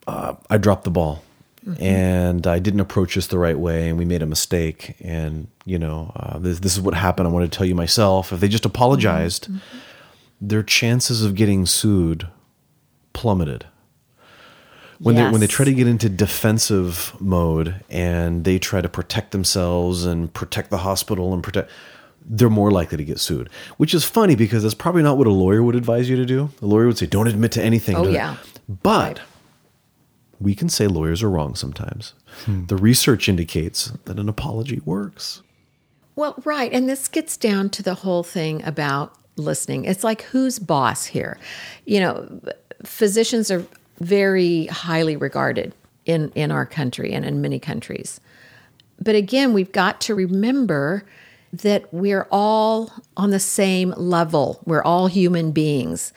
[0.06, 1.22] uh, I dropped the ball,
[1.66, 1.82] Mm-hmm.
[1.82, 5.78] and I didn't approach this the right way, and we made a mistake, and you
[5.80, 7.26] know, uh, this, this is what happened.
[7.26, 9.78] I want to tell you myself." If they just apologized, Mm-hmm.
[10.40, 12.28] their chances of getting sued
[13.14, 13.64] plummeted.
[14.98, 19.32] When they when they try to get into defensive mode and they try to protect
[19.32, 21.70] themselves and protect the hospital and protect
[22.28, 25.32] they're more likely to get sued, which is funny because that's probably not what a
[25.32, 26.50] lawyer would advise you to do.
[26.61, 28.37] A lawyer would say, "Don't admit to anything." Oh, Don't- yeah.
[28.82, 29.20] but
[30.40, 32.14] we can say lawyers are wrong sometimes.
[32.44, 32.66] Hmm.
[32.66, 35.42] The research indicates that an apology works.
[36.16, 36.72] Well, right.
[36.72, 39.85] And this gets down to the whole thing about listening.
[39.85, 41.38] It's like who's boss here?
[41.85, 42.40] You know,
[42.85, 43.64] physicians are
[43.98, 45.72] very highly regarded
[46.04, 48.20] in, in our country and in many countries.
[49.00, 51.04] But again, we've got to remember
[51.52, 54.61] that we're all on the same level.
[54.64, 56.12] We're all human beings.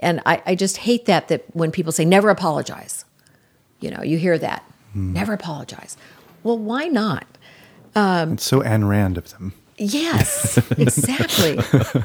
[0.00, 3.04] And I, I just hate that that when people say never apologize.
[3.80, 4.62] You know, you hear that.
[4.92, 5.12] Hmm.
[5.12, 5.96] Never apologize.
[6.42, 7.26] Well, why not?
[7.94, 9.54] Um, it's so Ayn Rand of them.
[9.78, 11.58] Yes, exactly.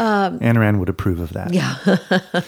[0.00, 1.52] Um, Ayn Rand would approve of that.
[1.52, 1.74] Yeah.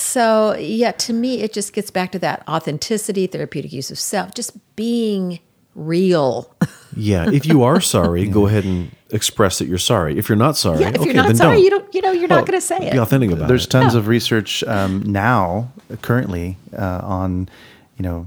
[0.00, 4.34] so, yeah, to me, it just gets back to that authenticity, therapeutic use of self,
[4.34, 5.40] just being
[5.74, 6.54] real.
[6.96, 10.18] Yeah, if you are sorry, go ahead and express that you're sorry.
[10.18, 11.62] If you're not sorry, Yeah, if okay, you're not then sorry, don't.
[11.64, 12.90] you don't, you know, you're Well, not going to say it.
[12.92, 13.70] Be authentic about There's it.
[13.70, 15.70] tons of research um, now,
[16.02, 17.48] currently, uh, on
[17.96, 18.26] you know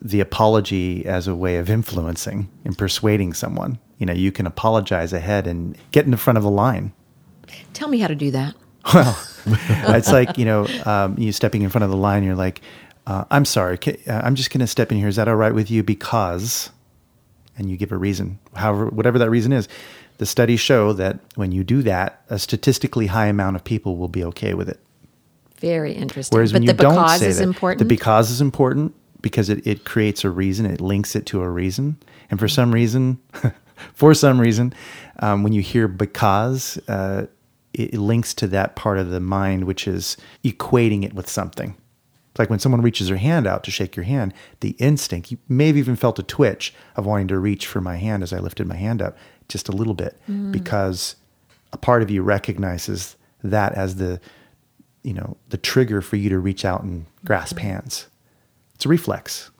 [0.00, 3.78] the apology as a way of influencing and persuading someone.
[3.98, 6.92] You know, you can apologize ahead and get in the front of the line.
[7.74, 8.54] Tell me how to do that.
[9.46, 12.24] Well, it's like you know, um, you stepping in front of the line.
[12.24, 12.60] You're like,
[13.06, 15.08] uh, "I'm sorry, uh, I'm just going to step in here.
[15.08, 16.68] Is that all right with you?" Because,
[17.56, 19.66] and you give a reason, however, whatever that reason is.
[20.18, 24.08] The studies show that when you do that, a statistically high amount of people will
[24.08, 24.78] be okay with it.
[25.56, 26.36] Very interesting.
[26.36, 27.78] Whereas but when the you don't because say is that, important.
[27.78, 31.48] the because is important because it, it creates a reason, it links it to a
[31.48, 31.96] reason.
[32.30, 33.18] And for some reason,
[33.94, 34.74] for some reason,
[35.20, 37.26] um, when you hear because, uh,
[37.72, 41.76] it, it links to that part of the mind which is equating it with something.
[42.30, 45.38] It's like when someone reaches their hand out to shake your hand, the instinct, you
[45.48, 48.38] may have even felt a twitch of wanting to reach for my hand as I
[48.38, 49.16] lifted my hand up
[49.48, 50.52] just a little bit mm.
[50.52, 51.16] because
[51.72, 54.20] a part of you recognizes that as the
[55.02, 57.68] you know the trigger for you to reach out and grasp mm-hmm.
[57.68, 58.06] hands
[58.74, 59.50] it's a reflex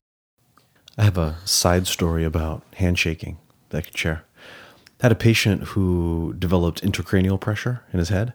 [1.01, 3.39] I have a side story about handshaking
[3.71, 4.25] that I could share.
[5.01, 8.35] I had a patient who developed intracranial pressure in his head,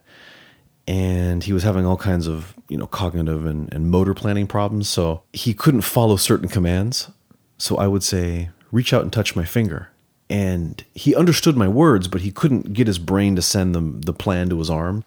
[0.88, 4.89] and he was having all kinds of you know cognitive and, and motor planning problems.
[4.89, 7.12] So he couldn't follow certain commands.
[7.58, 9.89] So I would say, reach out and touch my finger.
[10.30, 14.13] And he understood my words, but he couldn't get his brain to send them the
[14.13, 15.04] plan to his arm.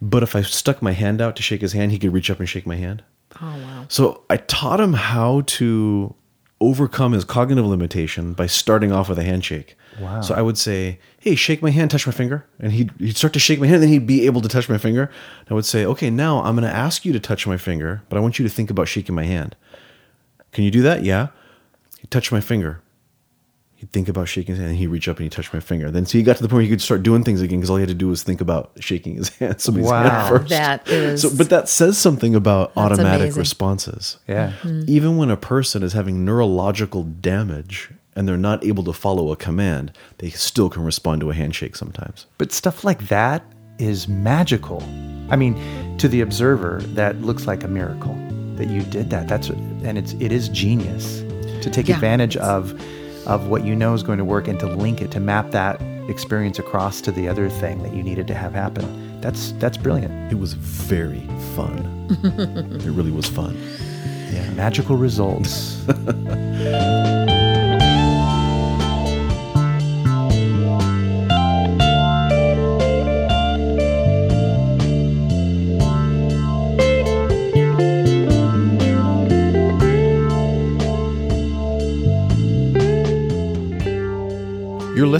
[0.00, 2.40] But if I stuck my hand out to shake his hand, he could reach up
[2.40, 3.04] and shake my hand.
[3.40, 3.86] oh, wow.
[3.88, 6.14] So I taught him how to
[6.60, 9.76] overcome his cognitive limitation by starting off with a handshake.
[10.00, 10.20] Wow.
[10.22, 13.32] So I would say, "Hey, shake my hand, touch my finger," and he'd he'd start
[13.34, 15.02] to shake my hand, and then he'd be able to touch my finger.
[15.40, 18.02] And I would say, "Okay, now I'm going to ask you to touch my finger,
[18.08, 19.54] but I want you to think about shaking my hand.
[20.52, 21.04] Can you do that?
[21.04, 21.28] Yeah."
[22.00, 22.80] He'd touch my finger.
[23.76, 25.90] He'd think about shaking his hand, and he'd reach up and he'd touch my finger.
[25.90, 27.68] Then so he got to the point where he could start doing things again because
[27.70, 30.02] all he had to do was think about shaking his hand, somebody's Wow.
[30.08, 30.48] hand first.
[30.50, 33.40] That is- So, but that says something about automatic amazing.
[33.40, 34.18] responses.
[34.28, 34.84] yeah mm-hmm.
[34.86, 39.36] Even when a person is having neurological damage and they're not able to follow a
[39.36, 42.26] command, they still can respond to a handshake sometimes.
[42.38, 43.42] but stuff like that
[43.78, 44.82] is magical
[45.30, 45.54] i mean
[45.96, 48.14] to the observer that looks like a miracle
[48.56, 51.22] that you did that that's and it's it is genius
[51.62, 51.94] to take Yeah.
[51.94, 52.74] advantage of
[53.26, 55.80] of what you know is going to work and to link it to map that
[56.08, 58.86] experience across to the other thing that you needed to have happen
[59.22, 61.78] that's that's brilliant It was very fun.
[62.84, 63.56] it really was fun.
[64.32, 65.82] yeah magical results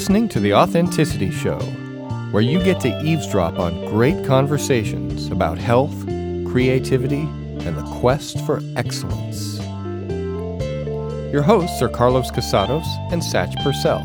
[0.02, 1.60] listening to The Authenticity Show,
[2.32, 5.96] where you get to eavesdrop on great conversations about health,
[6.44, 9.60] creativity, and the quest for excellence.
[11.32, 14.04] Your hosts are Carlos Casados and Satch Purcell.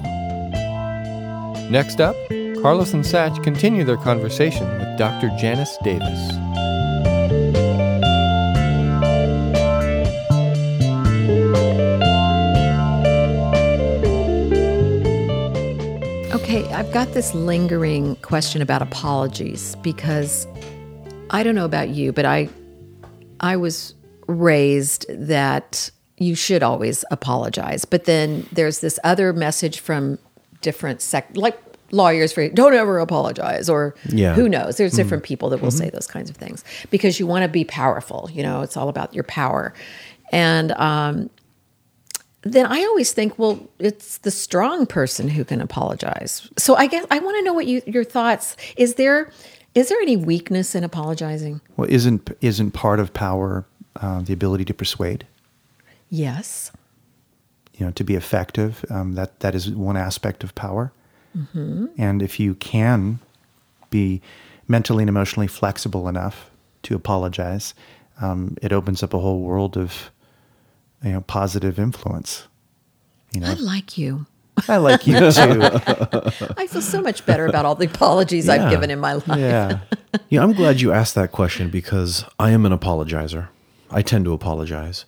[1.71, 2.15] Next up,
[2.61, 5.35] Carlos and Satch continue their conversation with Dr.
[5.39, 6.36] Janice Davis.
[16.87, 20.47] I've got this lingering question about apologies because
[21.29, 22.47] I don't know about you, but I
[23.41, 23.93] I was
[24.27, 27.83] raised that you should always apologize.
[27.83, 30.17] But then there's this other message from
[30.61, 31.59] different sect like
[31.91, 34.33] lawyers for don't ever apologize or Yeah.
[34.33, 34.77] who knows.
[34.77, 37.65] There's different people that will say those kinds of things because you want to be
[37.65, 39.73] powerful, you know, it's all about your power.
[40.31, 41.29] And um
[42.43, 46.49] then I always think, well, it's the strong person who can apologize.
[46.57, 48.55] So I guess I want to know what you your thoughts.
[48.75, 49.31] Is there
[49.75, 51.61] is there any weakness in apologizing?
[51.75, 55.25] Well, isn't isn't part of power uh, the ability to persuade?
[56.09, 56.71] Yes.
[57.75, 58.85] You know, to be effective.
[58.89, 60.91] Um, that that is one aspect of power.
[61.97, 63.19] And if you can
[63.89, 64.21] be
[64.67, 66.49] mentally and emotionally flexible enough
[66.83, 67.75] to apologize,
[68.21, 70.11] um, it opens up a whole world of
[71.03, 72.47] you know positive influence.
[73.33, 74.25] You know, I like you.
[74.67, 75.29] I like you too.
[76.57, 79.27] I feel so much better about all the apologies I've given in my life.
[79.37, 79.79] yeah.
[80.29, 83.49] Yeah, I'm glad you asked that question because I am an apologizer.
[83.91, 85.05] I tend to apologize.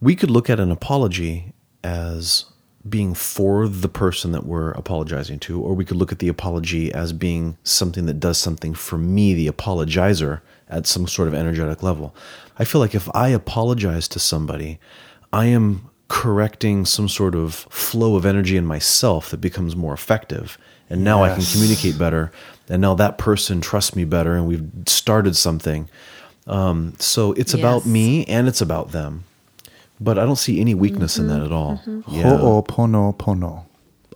[0.00, 1.52] We could look at an apology
[1.84, 2.46] as
[2.86, 6.92] being for the person that we're apologizing to, or we could look at the apology
[6.92, 11.82] as being something that does something for me, the apologizer, at some sort of energetic
[11.82, 12.14] level.
[12.58, 14.78] I feel like if I apologize to somebody,
[15.32, 20.58] I am correcting some sort of flow of energy in myself that becomes more effective.
[20.90, 22.30] And now I can communicate better.
[22.68, 25.88] And now that person trusts me better, and we've started something.
[26.46, 29.24] Um, so it's about me and it's about them.
[30.04, 31.46] But I don't see any weakness in that mm-hmm.
[31.46, 31.82] at all.
[31.86, 32.14] Mm-hmm.
[32.14, 32.36] Yeah.
[32.38, 33.64] Ho'oponopono,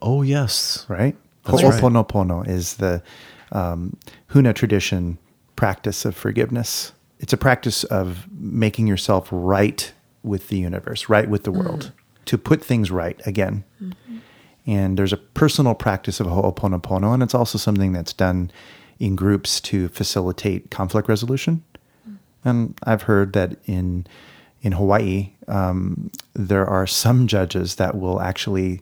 [0.03, 0.85] Oh, yes.
[0.88, 1.16] right?
[1.44, 1.72] That's right.
[1.72, 3.03] Ho'oponopono is the
[3.53, 3.96] um,
[4.31, 5.18] Huna tradition
[5.57, 6.92] practice of forgiveness.
[7.20, 11.64] It's a practice of making yourself right with the universe, right with the mm.
[11.64, 11.92] world,
[12.27, 13.64] to put things right again.
[13.83, 14.18] Mm-hmm.
[14.66, 18.51] And there's a personal practice of Ho'oponopono, and it's also something that's done
[18.98, 21.64] in groups to facilitate conflict resolution.
[22.09, 22.16] Mm.
[22.44, 24.07] And I've heard that in
[24.61, 28.81] in Hawaii, um, there are some judges that will actually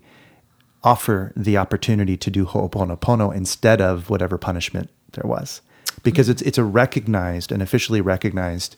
[0.82, 5.60] offer the opportunity to do Ho'oponopono instead of whatever punishment there was,
[6.02, 8.76] because it's it's a recognized and officially recognized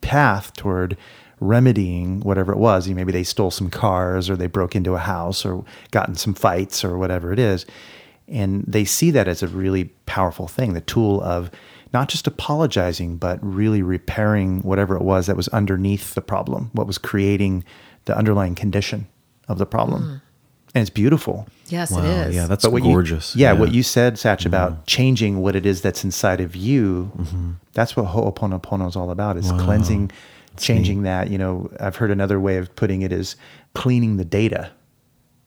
[0.00, 0.96] path toward
[1.40, 2.88] remedying whatever it was.
[2.88, 6.84] Maybe they stole some cars, or they broke into a house, or gotten some fights,
[6.84, 7.66] or whatever it is,
[8.28, 11.50] and they see that as a really powerful thing, the tool of
[11.94, 16.86] not just apologizing, but really repairing whatever it was that was underneath the problem, what
[16.86, 17.64] was creating
[18.04, 19.06] the underlying condition
[19.48, 20.02] of the problem.
[20.02, 20.20] Mm.
[20.74, 21.46] And it's beautiful.
[21.68, 22.00] Yes, Wow.
[22.00, 22.34] it is.
[22.34, 23.36] Yeah, that's But what you- gorgeous.
[23.36, 24.48] yeah, what you said, Satch, mm-hmm.
[24.48, 27.12] about changing what it is that's inside of you.
[27.16, 27.50] Mm-hmm.
[27.74, 29.36] That's what Ho'oponopono is all about.
[29.36, 30.10] Is cleansing,
[30.56, 31.30] changing that.
[31.30, 33.36] You know, I've heard another way of putting it is
[33.74, 34.70] cleaning the data.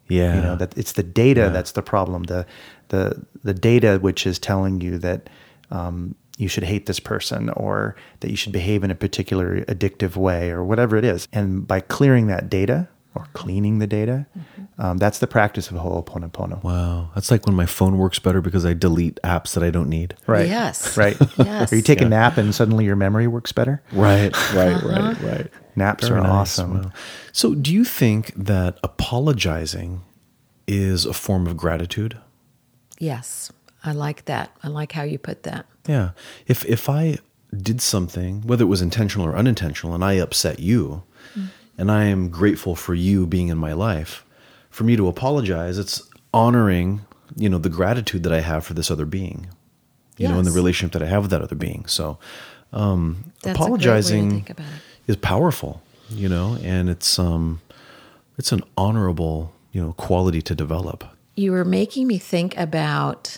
[0.07, 0.35] Yeah.
[0.35, 1.49] You know that it's the data Yeah.
[1.49, 2.23] that's the problem.
[2.23, 2.45] The
[2.87, 5.29] the the data which is telling you that
[5.71, 10.15] um, you should hate this person or that you should behave in a particular addictive
[10.15, 11.27] way or whatever it is.
[11.33, 14.27] And by clearing that data or cleaning the data,
[14.77, 16.63] um, that's the practice of Ho'oponopono.
[16.63, 17.09] Wow.
[17.15, 20.15] That's like when my phone works better because I delete apps that I don't need.
[20.27, 20.47] Right.
[20.47, 20.95] Yes.
[20.95, 21.17] Right.
[21.37, 21.71] Yes.
[21.71, 23.81] Or you take a nap and suddenly your memory works better.
[23.91, 25.47] Right, right, right, right.
[25.75, 26.31] Naps Very are nice.
[26.31, 26.81] awesome.
[26.83, 26.91] Wow.
[27.31, 30.01] So, do you think that apologizing
[30.67, 32.17] is a form of gratitude?
[32.99, 33.51] Yes.
[33.83, 34.55] I like that.
[34.63, 35.65] I like how you put that.
[35.87, 36.11] Yeah.
[36.47, 37.17] If if I
[37.55, 41.03] did something, whether it was intentional or unintentional, and I upset you,
[41.77, 44.25] and I am grateful for you being in my life,
[44.69, 46.01] for me to apologize, it's
[46.33, 47.01] honoring,
[47.35, 49.47] you know, the gratitude that I have for this other being,
[50.17, 51.85] you know, and the relationship that I have with that other being.
[51.87, 52.17] So,
[52.73, 55.11] um, That's a great way to apologizing think about it.
[55.11, 57.61] is powerful, you know, and it's um,
[58.37, 61.05] it's an honorable, you know, quality to develop.
[61.35, 63.37] You were making me think about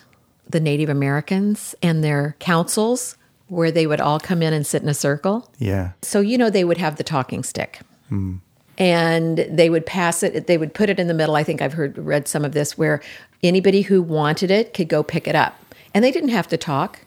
[0.49, 3.15] the Native Americans and their councils
[3.47, 5.49] where they would all come in and sit in a circle.
[5.57, 5.91] Yeah.
[6.01, 7.79] So, you know, they would have the talking stick.
[8.09, 8.37] Hmm.
[8.77, 11.35] And they would pass it, they would put it in the middle.
[11.35, 13.01] I think I've heard read some of this where
[13.43, 15.59] anybody who wanted it could go pick it up.
[15.93, 17.01] And they didn't have to talk.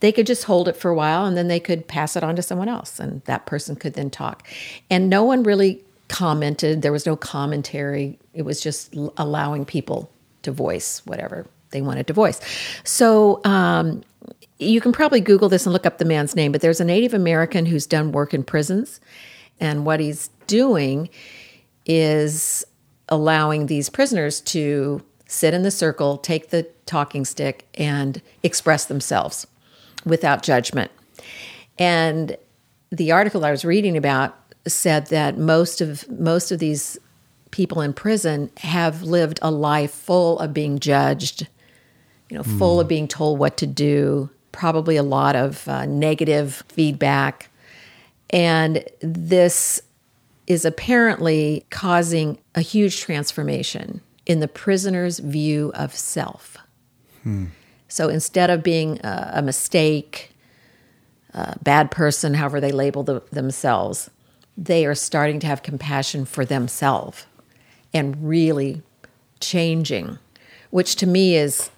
[0.00, 2.36] They could just hold it for a while and then they could pass it on
[2.36, 4.46] to someone else and that person could then talk.
[4.90, 6.82] And no one really commented.
[6.82, 8.18] There was no commentary.
[8.34, 10.10] It was just allowing people
[10.42, 12.40] to voice whatever they wanted to voice.
[12.84, 14.02] So, um,
[14.58, 17.12] you can probably Google this and look up the man's name, but there's a Native
[17.12, 19.00] American who's done work in prisons.
[19.60, 21.10] And what he's doing
[21.84, 22.64] is
[23.10, 29.46] allowing these prisoners to sit in the circle, take the talking stick, and express themselves
[30.04, 30.90] without judgment.
[31.78, 32.36] And
[32.90, 36.98] the article I was reading about said that most of most of these
[37.50, 41.46] people in prison have lived a life full of being judged,
[42.36, 47.50] know, full of being told what to do, probably a lot of uh, negative feedback.
[48.30, 49.82] And this
[50.46, 56.56] is apparently causing a huge transformation in the prisoner's view of self.
[57.88, 60.32] So instead of being a, a mistake,
[61.34, 64.10] a bad person, however they label the, themselves,
[64.56, 67.26] they are starting to have compassion for themselves
[67.92, 68.82] and really
[69.40, 70.18] changing,
[70.70, 71.70] which to me is,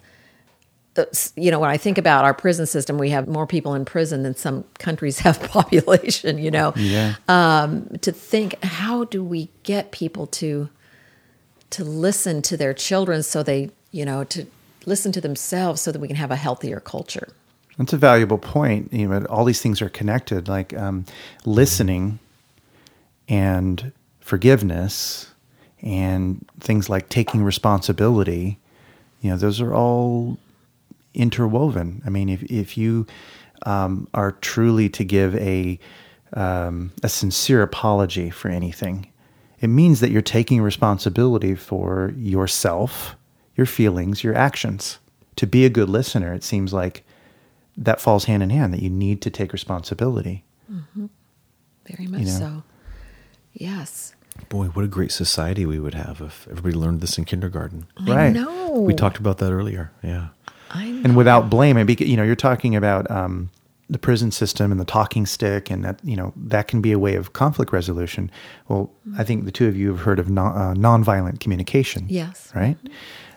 [0.99, 3.85] uh, you know, when I think about our prison system, we have more people in
[3.85, 6.73] prison than some countries have population, you know.
[6.75, 7.15] Yeah.
[7.27, 10.69] To think, how do we get people to
[11.71, 14.45] to listen to their children so they, you know, to
[14.87, 17.27] listen to themselves so that we can have a healthier culture?
[17.77, 18.91] That's a valuable point.
[18.91, 20.47] You know, all these things are connected.
[20.47, 21.05] Like um,
[21.45, 22.19] listening
[23.27, 25.31] and forgiveness
[25.81, 28.59] and things like taking responsibility.
[29.21, 30.37] You know, those are all
[31.19, 32.01] interwoven.
[32.05, 33.05] I mean, if if you
[33.63, 35.77] um, are truly to give a
[36.33, 39.07] um, a sincere apology for anything,
[39.59, 43.15] it means that you're taking responsibility for yourself,
[43.55, 44.99] your feelings, your actions.
[45.35, 47.03] To be a good listener, it seems like
[47.77, 48.73] that falls hand in hand.
[48.73, 50.43] That you need to take responsibility.
[51.87, 52.39] Very much know.
[52.39, 52.63] so.
[53.53, 54.13] Yes.
[54.47, 57.87] Boy, what a great society we would have if everybody learned this in kindergarten.
[57.97, 58.33] I Right.
[58.33, 58.71] know.
[58.81, 59.91] We talked about that earlier.
[60.03, 60.27] Yeah.
[61.05, 61.77] And without blame.
[61.77, 63.49] And bec- you know, you're talking about um,
[63.89, 66.99] the prison system and the talking stick, and that you know that can be a
[66.99, 68.29] way of conflict resolution.
[68.67, 72.05] Well, I think the two of you have heard of non, uh, nonviolent communication.
[72.09, 72.51] Yes.
[72.55, 72.77] Right.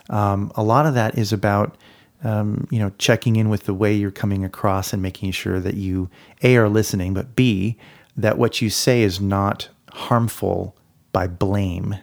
[0.09, 1.77] Um, a lot of that is about
[2.23, 5.75] um, you know checking in with the way you're coming across and making sure that
[5.75, 6.09] you
[6.43, 7.77] a are listening, but b
[8.15, 10.75] that what you say is not harmful
[11.11, 11.95] by blame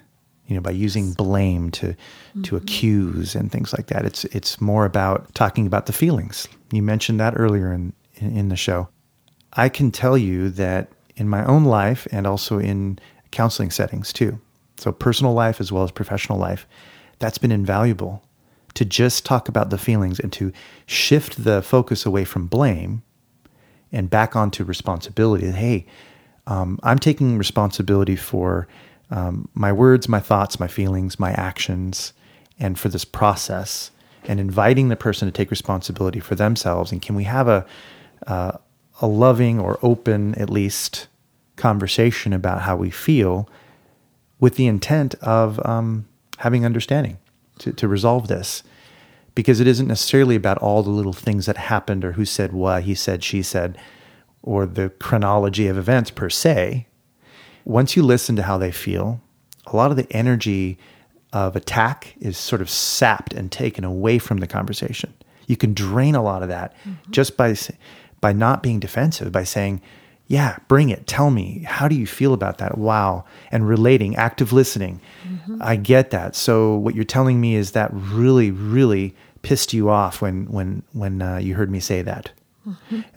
[0.51, 1.95] you know by using blame to
[2.43, 4.05] to accuse and things like that.
[4.05, 6.49] It's it's more about talking about the feelings.
[6.73, 8.89] You mentioned that earlier in in, the show.
[9.55, 12.99] I can tell you that in my own life and also in
[13.31, 14.39] counseling settings too
[14.81, 16.67] so personal life as well as professional life
[17.19, 18.23] that's been invaluable
[18.75, 20.53] to just talk about the feelings and to
[20.87, 23.03] shift the focus away from blame
[23.93, 25.51] and back onto responsibility.
[25.51, 25.87] Hey,
[26.47, 28.69] um, I'm taking responsibility for
[29.11, 32.13] um, my words, my thoughts, my feelings, my actions,
[32.61, 33.91] and for this process,
[34.25, 36.93] and inviting the person to take responsibility for themselves.
[36.93, 37.67] And can we have a
[38.27, 38.53] uh,
[39.01, 41.09] a loving or open, at least,
[41.57, 43.49] conversation about how we feel,
[44.39, 46.07] with the intent of um,
[46.37, 47.17] having understanding
[47.59, 48.63] to, to resolve this?
[49.35, 52.85] because it isn't necessarily about all the little things that happened or who said what,
[52.85, 53.79] he said, she said,
[54.43, 56.87] or the chronology of events per se.
[57.65, 59.21] Once you listen to how they feel,
[59.67, 60.79] a lot of the energy
[61.33, 65.13] of attack is sort of sapped and taken away from the conversation.
[65.47, 66.75] You can drain a lot of that
[67.11, 67.57] just by
[68.21, 69.81] by not being defensive, by saying,
[70.27, 71.07] "Yeah, bring it.
[71.07, 75.01] Tell me, how do you feel about that?" Wow, and relating, active listening.
[75.61, 76.37] I get that.
[76.37, 81.23] So what you're telling me is that really, really pissed you off when when when
[81.23, 82.31] uh, you heard me say that.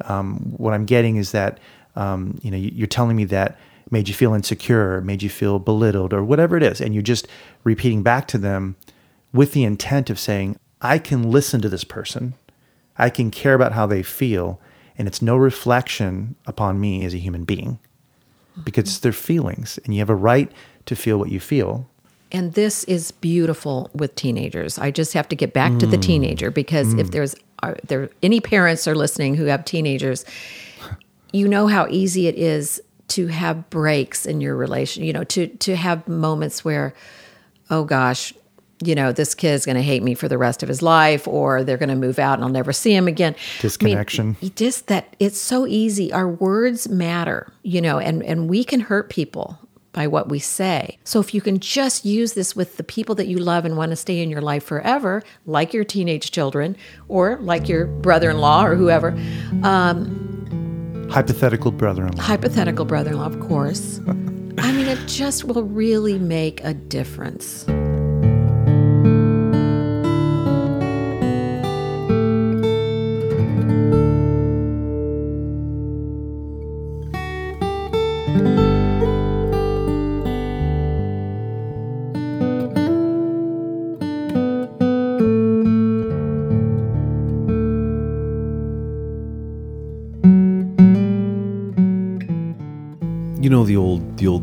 [0.06, 1.60] Um, what I'm getting is that
[1.96, 3.60] um, you know you're telling me that
[3.94, 7.28] made you feel insecure, made you feel belittled, or whatever it is, and you're just
[7.64, 8.76] repeating back to them
[9.32, 12.34] with the intent of saying, I can listen to this person,
[12.98, 14.60] I can care about how they feel,
[14.98, 17.80] and it's no reflection upon me as a human being
[18.66, 20.52] because it's their feelings, and you have a right
[20.88, 21.88] to feel what you feel.
[22.32, 24.80] And this is beautiful with teenagers.
[24.80, 26.02] I just have to get back to the mm.
[26.02, 27.12] teenager because if mm.
[27.12, 30.26] there's are there any parents are listening who have teenagers,
[31.32, 32.82] you know how easy it is
[33.14, 36.94] to have breaks in your relation, you know, to to have moments where
[37.70, 38.34] oh gosh,
[38.84, 41.64] you know, this kid's going to hate me for the rest of his life or
[41.64, 43.36] they're going to move out and I'll never see him again.
[43.62, 44.36] Disconnection.
[44.42, 46.12] I mean, just that it's so easy.
[46.12, 49.60] Our words matter, you know, and and we can hurt people
[49.94, 50.98] by what we say.
[51.04, 53.92] So if you can just use this with the people that you love and want
[53.92, 56.76] to stay in your life forever, like your teenage children
[57.08, 59.16] or like your brother-in-law or whoever,
[59.62, 60.63] um,
[61.14, 62.24] Hypothetical brother-in-law.
[62.24, 64.00] hypothetical brother-in-law, of course.
[64.58, 67.66] I mean, it just will really make a difference.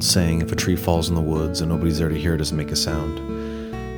[0.00, 2.38] Old saying, if a tree falls in the woods and nobody's there to hear it,
[2.38, 3.18] doesn't make a sound.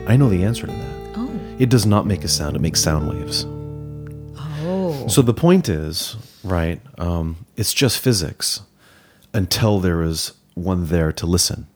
[0.08, 1.12] I know the answer to that.
[1.14, 1.30] Oh.
[1.60, 3.46] It does not make a sound, it makes sound waves.
[4.36, 5.06] Oh.
[5.06, 8.62] So the point is, right, um, it's just physics
[9.32, 11.68] until there is one there to listen.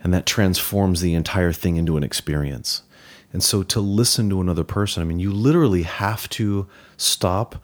[0.00, 2.82] And that transforms the entire thing into an experience.
[3.32, 7.62] And so to listen to another person, I mean, you literally have to stop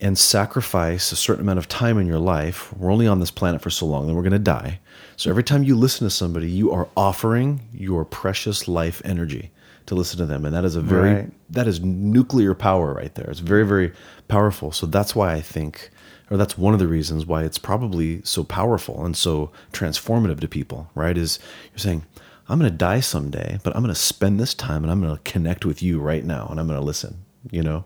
[0.00, 2.72] and sacrifice a certain amount of time in your life.
[2.76, 4.80] We're only on this planet for so long, then we're going to die.
[5.16, 9.50] So every time you listen to somebody, you are offering your precious life energy
[9.86, 10.44] to listen to them.
[10.44, 11.32] And that is a very, Right.
[11.50, 13.30] that is nuclear power right there.
[13.30, 13.92] It's very, very
[14.28, 14.72] powerful.
[14.72, 15.90] So that's why I think,
[16.30, 20.48] or that's one of the reasons why it's probably so powerful and so transformative to
[20.48, 21.16] people, right?
[21.16, 21.38] Is
[21.72, 22.04] you're saying,
[22.48, 25.16] I'm going to die someday, but I'm going to spend this time and I'm going
[25.16, 27.84] to connect with you right now and I'm going to listen, you know?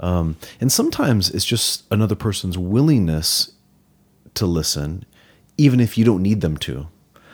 [0.00, 3.52] Um, and sometimes it's just another person's willingness
[4.34, 5.04] to listen,
[5.58, 6.88] even if you don't need them to.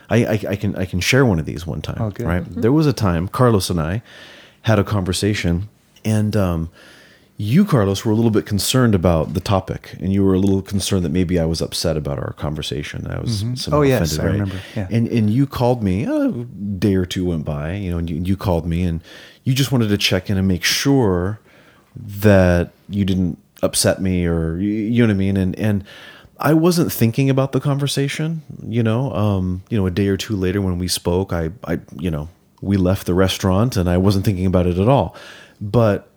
[0.09, 1.97] I, I, I can I can share one of these one time.
[2.01, 2.27] Oh, good.
[2.27, 2.45] Right?
[2.47, 4.03] There was a time Carlos and I
[4.63, 5.69] had a conversation,
[6.05, 6.71] and um,
[7.37, 10.63] you, Carlos, were a little bit concerned about the topic, and you were a little
[10.63, 13.07] concerned that maybe I was upset about our conversation.
[13.09, 14.33] I was somehow Oh, yes, offended, I right?
[14.33, 14.89] remember, yeah.
[14.91, 16.31] And and you called me a
[16.79, 19.01] day or two went by, you know, and you, you called me, and
[19.45, 21.41] you just wanted to check in and make sure
[21.97, 25.37] that you didn't upset me or you, know what I mean?
[25.37, 25.85] And and
[26.39, 29.13] I wasn't thinking about the conversation you know?
[29.13, 32.29] Um you know a day or two later when we spoke I I you know
[32.61, 35.15] we left the restaurant and I wasn't thinking about it at all.
[35.61, 36.09] But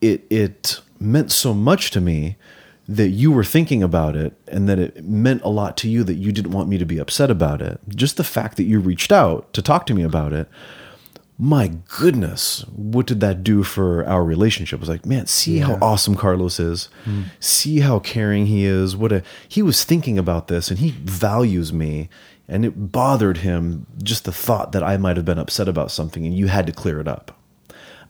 [0.00, 2.36] it it meant so much to me
[2.86, 6.14] that you were thinking about it and that it meant a lot to you that
[6.14, 7.80] you didn't want me to be upset about it.
[7.88, 10.48] Just the fact that you reached out to talk to me about it
[11.36, 14.78] my goodness, what did that do for our relationship?
[14.78, 16.88] I was like, man, see how awesome Carlos is.
[17.40, 18.96] See how caring he is.
[18.96, 22.08] What a he was thinking about this and he values me.
[22.46, 26.26] And it bothered him just the thought that I might have been upset about something
[26.26, 27.36] and you had to clear it up.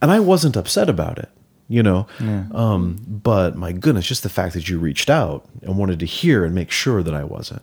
[0.03, 1.31] And I wasn't upset about it,
[1.69, 2.07] you know.
[2.53, 6.45] Um, but my goodness, just the fact that you reached out and wanted to hear
[6.45, 7.63] and make sure that I wasn't.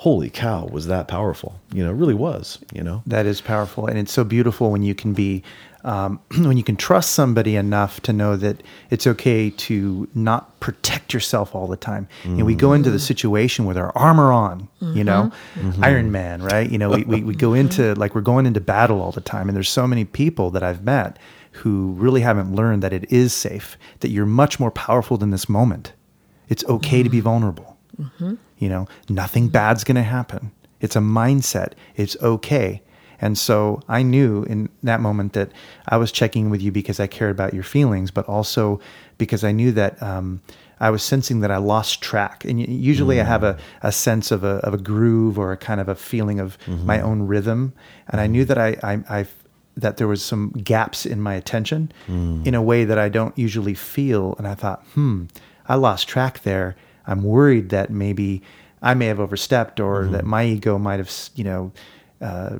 [0.00, 1.60] Holy cow, was that powerful?
[1.74, 3.02] You know, it really was, you know.
[3.06, 5.42] That is powerful, and it's so beautiful when you can be,
[5.84, 11.12] um, when you can trust somebody enough to know that it's okay to not protect
[11.12, 12.08] yourself all the time.
[12.24, 12.76] And we go mm-hmm.
[12.76, 15.84] into the situation with our armor on, you know, mm-hmm.
[15.84, 16.70] Iron Man, right?
[16.70, 19.50] You know, we, we, we go into like we're going into battle all the time,
[19.50, 21.18] and there's so many people that I've met
[21.52, 25.46] who really haven't learned that it is safe, that you're much more powerful than this
[25.46, 25.92] moment.
[26.48, 27.24] It's okay to be mm-hmm.
[27.24, 27.76] vulnerable.
[28.60, 30.52] You know, nothing bad's going to happen.
[30.80, 31.72] It's a mindset.
[31.96, 32.82] It's okay.
[33.20, 35.50] And so I knew in that moment that
[35.88, 38.80] I was checking with you because I cared about your feelings, but also
[39.18, 40.40] because I knew that um,
[40.78, 42.44] I was sensing that I lost track.
[42.46, 45.80] And usually I have a, a sense of a, of a groove or a kind
[45.80, 46.56] of a feeling of
[46.86, 47.74] my own rhythm.
[48.08, 49.26] And I knew that I, I, I
[49.76, 51.92] that there was some gaps in my attention
[52.44, 54.34] in a way that I don't usually feel.
[54.38, 55.24] And I thought, hmm,
[55.68, 56.74] I lost track there.
[57.10, 58.42] I'm worried that maybe
[58.82, 61.72] I may have overstepped or that my ego might have, you know,
[62.22, 62.56] uh,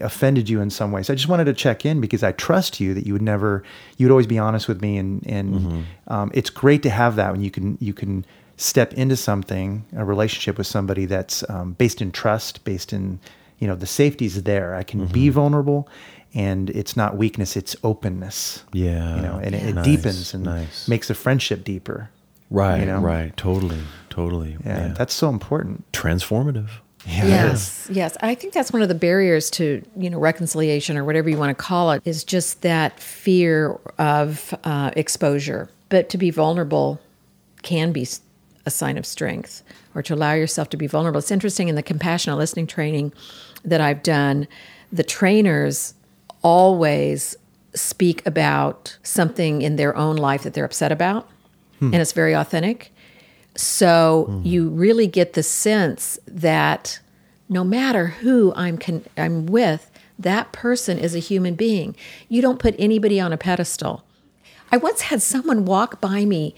[0.00, 1.02] offended you in some way.
[1.02, 3.62] So I just wanted to check in because I trust you that you would never,
[3.96, 4.96] you would always be honest with me.
[4.98, 8.24] And, and um, it's great to have that when you can, you can
[8.56, 13.18] step into something, a relationship with somebody that's um, based in trust, based in,
[13.58, 14.74] you know, the safety's there.
[14.74, 15.88] I can be vulnerable
[16.34, 18.64] and it's not weakness, it's openness.
[18.72, 19.16] Yeah.
[19.16, 20.88] You know, and it, it Nice, deepens and nice.
[20.88, 22.10] makes the friendship deeper.
[22.50, 22.98] Right, you know?
[22.98, 23.80] right, totally,
[24.10, 24.56] totally.
[24.64, 25.90] Yeah, that's so important.
[25.92, 26.70] transformative.
[27.06, 27.26] Yeah.
[27.26, 28.16] Yes, yes.
[28.22, 31.56] I think that's one of the barriers to you know reconciliation or whatever you want
[31.56, 35.68] to call it is just that fear of uh, exposure.
[35.90, 37.00] But to be vulnerable
[37.62, 38.06] can be
[38.66, 39.62] a sign of strength,
[39.94, 41.18] or to allow yourself to be vulnerable.
[41.18, 43.12] It's interesting in the compassionate listening training
[43.64, 44.46] that I've done,
[44.92, 45.94] the trainers
[46.42, 47.36] always
[47.74, 51.28] speak about something in their own life that they're upset about,
[51.88, 51.94] Hmm.
[51.94, 52.92] and it's very authentic.
[53.56, 54.46] So hmm.
[54.46, 57.00] you really get the sense that
[57.48, 61.96] no matter who I'm con- I'm with, that person is a human being.
[62.28, 64.04] You don't put anybody on a pedestal.
[64.72, 66.54] I once had someone walk by me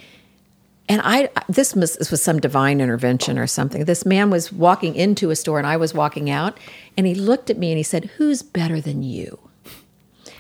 [0.89, 3.85] and I this was, this was some divine intervention or something.
[3.85, 6.57] This man was walking into a store and I was walking out
[6.97, 9.39] and he looked at me and he said, "Who's better than you?"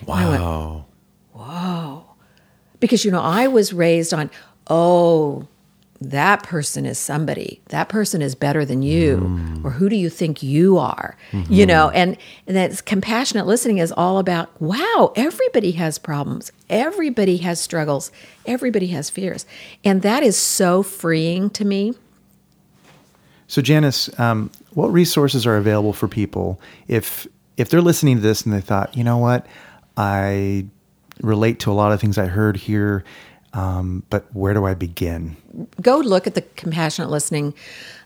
[0.06, 0.86] Wow.
[1.32, 2.04] Whoa.
[2.78, 4.30] Because you know I was raised on
[4.68, 5.46] oh
[5.98, 7.62] that person is somebody.
[7.68, 9.60] That person is better than you.
[9.64, 11.16] Or who do you think you are?
[11.48, 16.52] You know and, and that's compassionate listening is all about wow everybody has problems.
[16.68, 18.10] Everybody has struggles.
[18.44, 19.46] Everybody has fears.
[19.84, 21.94] And that is so freeing to me.
[23.48, 28.42] So Janice, um, what resources are available for people if if they're listening to this
[28.42, 29.46] and they thought, you know what,
[29.96, 30.66] I
[31.22, 33.02] relate to a lot of things I heard here,
[33.52, 35.36] um, but where do I begin?
[35.80, 37.54] Go look at the Compassionate Listening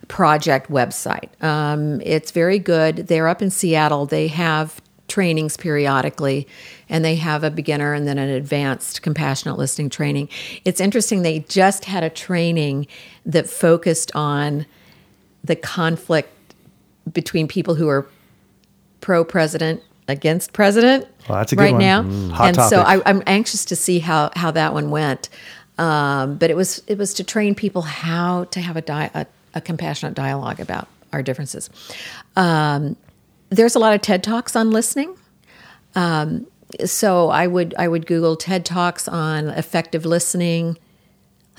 [0.09, 1.29] Project website.
[1.43, 3.09] Um, it's very good.
[3.09, 4.07] They're up in Seattle.
[4.07, 4.81] They have
[5.11, 6.47] trainings periodically,
[6.89, 10.29] and they have a beginner and then an advanced compassionate listening training.
[10.65, 12.87] It's interesting, they just had a training
[13.27, 14.67] that focused on
[15.43, 16.33] the conflict
[17.13, 18.07] between people who are
[19.01, 21.81] pro president against president Well, that's a good right one.
[21.81, 22.03] now.
[22.03, 22.41] Mm.
[22.41, 23.03] And so topic.
[23.07, 25.29] I, I'm anxious to see how, how that one went.
[25.79, 29.25] Um, but it was it was to train people how to have a, di- a,
[29.55, 31.71] a compassionate dialogue about our differences.
[32.37, 32.97] Um,
[33.49, 35.17] there's a lot of TED talks on listening.
[35.95, 36.47] Um,
[36.85, 40.77] so I would I would Google TED talks on effective listening.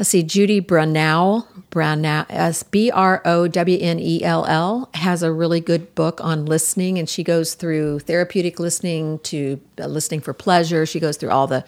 [0.01, 5.21] Let's see, Judy Brownell, Brownell, as B R O W N E L L, has
[5.21, 10.21] a really good book on listening, and she goes through therapeutic listening to uh, listening
[10.21, 10.87] for pleasure.
[10.87, 11.63] She goes through all the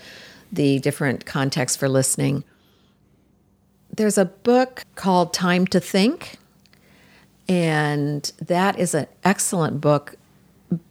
[0.51, 2.43] the different contexts for listening.
[3.95, 6.37] There's a book called Time to Think,
[7.47, 10.15] and that is an excellent book,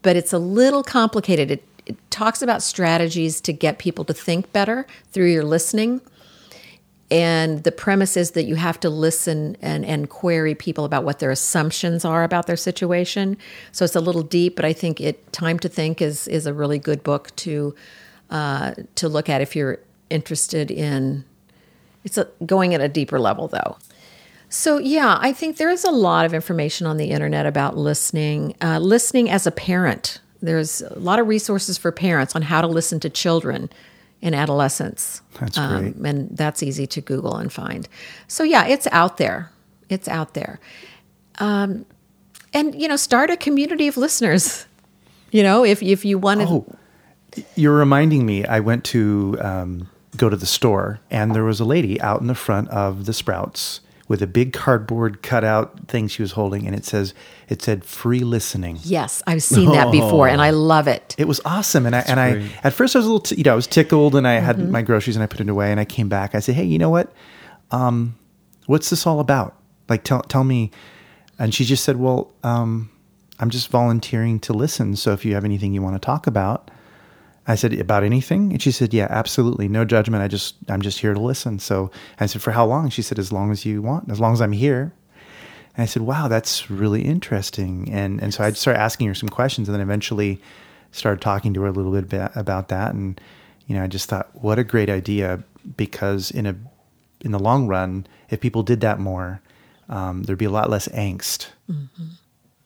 [0.02, 1.50] but it's a little complicated.
[1.50, 6.02] It, it talks about strategies to get people to think better through your listening.
[7.12, 11.18] And the premise is that you have to listen and, and query people about what
[11.18, 13.36] their assumptions are about their situation.
[13.70, 16.54] So it's a little deep, but I think it Time to Think is is a
[16.54, 17.74] really good book to
[18.30, 21.26] uh, to look at if you're interested in.
[22.02, 23.76] It's a, going at a deeper level though.
[24.48, 28.54] So yeah, I think there is a lot of information on the internet about listening.
[28.62, 32.66] Uh, listening as a parent, there's a lot of resources for parents on how to
[32.66, 33.68] listen to children
[34.22, 35.20] in adolescence.
[35.38, 35.96] That's great.
[35.96, 37.88] Um, and that's easy to Google and find.
[38.28, 39.50] So yeah, it's out there.
[39.88, 40.60] It's out there.
[41.38, 41.84] Um,
[42.54, 44.66] and you know, start a community of listeners.
[45.34, 46.46] You know, if if you want to.
[46.46, 46.66] Oh,
[47.56, 48.44] you're reminding me.
[48.44, 52.26] I went to um, go to the store, and there was a lady out in
[52.26, 53.80] the front of the Sprouts
[54.12, 57.14] with a big cardboard cutout thing she was holding, and it says
[57.48, 61.14] it said "free listening." Yes, I've seen that before, and I love it.
[61.16, 63.42] It was awesome, and I and I at first I was a little, t- you
[63.42, 65.80] know, I was tickled, and I had my groceries, and I put it away, and
[65.80, 66.34] I came back.
[66.34, 67.10] I said, "Hey, you know what?
[67.70, 68.16] Um,
[68.66, 69.56] what's this all about?
[69.88, 70.70] Like, tell tell me."
[71.38, 72.90] And she just said, "Well, um,
[73.40, 74.94] I'm just volunteering to listen.
[74.94, 76.70] So if you have anything you want to talk about."
[77.46, 80.22] I said about anything, and she said, "Yeah, absolutely, no judgment.
[80.22, 81.90] I just I'm just here to listen." So
[82.20, 84.40] I said, "For how long?" She said, "As long as you want, as long as
[84.40, 84.92] I'm here."
[85.74, 89.28] And I said, "Wow, that's really interesting." And and so I started asking her some
[89.28, 90.40] questions, and then eventually
[90.92, 92.94] started talking to her a little bit about that.
[92.94, 93.20] And
[93.66, 95.42] you know, I just thought, what a great idea!
[95.76, 96.54] Because in a
[97.22, 99.40] in the long run, if people did that more,
[99.88, 101.48] um, there'd be a lot less angst.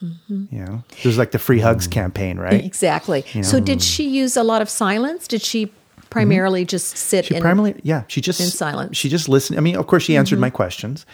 [0.00, 2.62] You know, there's like the free hugs campaign, right?
[2.64, 3.24] Exactly.
[3.42, 5.26] So, did she use a lot of silence?
[5.26, 5.72] Did she
[6.10, 7.40] primarily just sit She in?
[7.42, 8.88] primarily, yeah, she just in silence.
[8.88, 8.92] Mm-hmm.
[8.94, 9.58] She just listened.
[9.58, 11.06] I mean, of course, she answered my questions,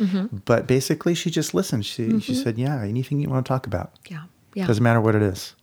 [0.44, 1.86] but basically, she just listened.
[1.86, 3.92] She she said, "Yeah, anything you want to talk about.
[4.10, 4.24] yeah,
[4.54, 4.66] yeah.
[4.66, 5.54] Doesn't matter what it is."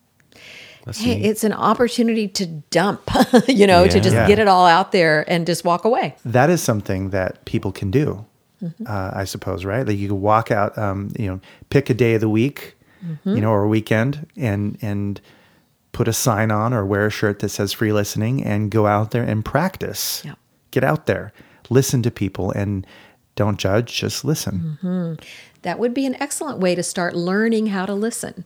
[0.95, 3.01] Hey, it's an opportunity to dump,
[3.47, 4.27] you know, to just Yeah.
[4.27, 6.15] get it all out there and just walk away.
[6.25, 8.25] That is something that people can do,
[8.63, 8.85] Mm-hmm.
[8.87, 9.85] uh, I suppose, right?
[9.85, 11.39] Like you can walk out, um, you know,
[11.69, 13.35] pick a day of the week, Mm-hmm.
[13.35, 15.21] you know, or a weekend, and and
[15.91, 19.11] put a sign on or wear a shirt that says "free listening" and go out
[19.11, 20.21] there and practice.
[20.25, 20.35] Yeah.
[20.71, 21.31] Get out there,
[21.69, 22.85] listen to people, and
[23.35, 23.95] don't judge.
[23.95, 24.77] Just listen.
[24.83, 25.23] Mm-hmm.
[25.63, 28.45] That would be an excellent way to start learning how to listen.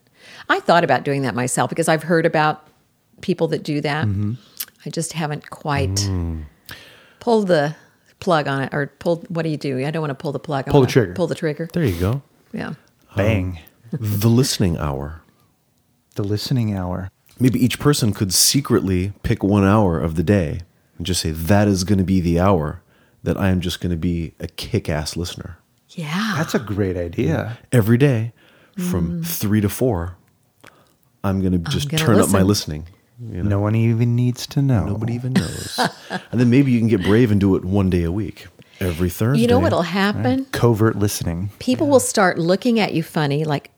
[0.49, 2.67] I thought about doing that myself because I've heard about
[3.21, 4.05] people that do that.
[4.05, 4.33] Mm-hmm.
[4.85, 6.45] I just haven't quite Mm.
[7.19, 7.75] pulled the
[8.19, 9.27] plug on it or pulled.
[9.29, 9.85] What do you do?
[9.85, 10.65] I don't want to pull the plug.
[10.67, 11.13] I Pull the trigger.
[11.13, 11.69] Pull the trigger.
[11.73, 12.21] There you go.
[12.53, 12.73] Yeah.
[13.15, 13.59] Bang.
[13.99, 15.21] The listening hour.
[16.15, 17.09] The listening hour.
[17.39, 20.61] Maybe each person could secretly pick one hour of the day
[20.97, 22.81] and just say, that is going to be the hour
[23.23, 25.57] that I am just going to be a kick ass listener.
[25.89, 26.35] Yeah.
[26.37, 27.57] That's a great idea.
[27.71, 28.33] Every day
[28.77, 29.25] from mm.
[29.25, 30.17] three to four,
[31.23, 32.87] I'm going to just gonna turn up my listening.
[33.19, 34.85] You know, No one even needs to know.
[34.85, 35.79] nobody even knows.
[36.09, 38.47] and then maybe you can get brave and do it one day a week,
[38.79, 39.41] every Thursday.
[39.41, 40.45] you know what'll happen?
[40.45, 41.51] Covert listening.
[41.59, 43.71] People will start looking at you funny, like,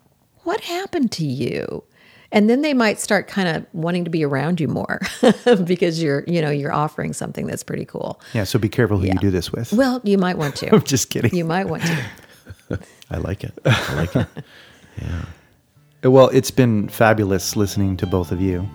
[0.46, 1.84] what happened to you?
[2.32, 5.00] And then they might start kind of wanting to be around you more
[5.66, 8.20] because you're, you know, you're offering something that's pretty cool.
[8.34, 9.14] Yeah, so be careful who Yeah.
[9.14, 9.72] you do this with.
[9.72, 10.70] Well, you might want to.
[10.76, 11.34] I'm just kidding.
[11.36, 12.80] You might want to.
[13.12, 13.54] I like it.
[13.66, 14.28] I like it.
[15.02, 15.26] Yeah.
[16.10, 18.68] Well, it's been fabulous listening to both of you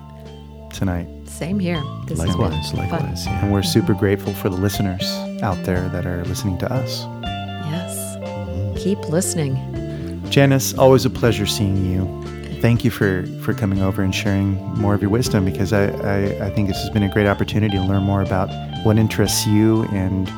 [0.72, 1.08] tonight.
[1.26, 1.82] Same here.
[2.06, 3.26] This Likewise, likewise.
[3.26, 3.42] Yeah.
[3.44, 5.02] And we're super grateful for the listeners
[5.42, 7.04] out there that are listening to us.
[7.22, 8.16] Yes.
[8.16, 8.76] Mm-hmm.
[8.76, 9.56] Keep listening.
[10.30, 12.06] Janice, always a pleasure seeing you.
[12.60, 16.46] Thank you for, for coming over and sharing more of your wisdom because I, I,
[16.46, 18.48] I think this has been a great opportunity to learn more about
[18.84, 20.30] what interests you and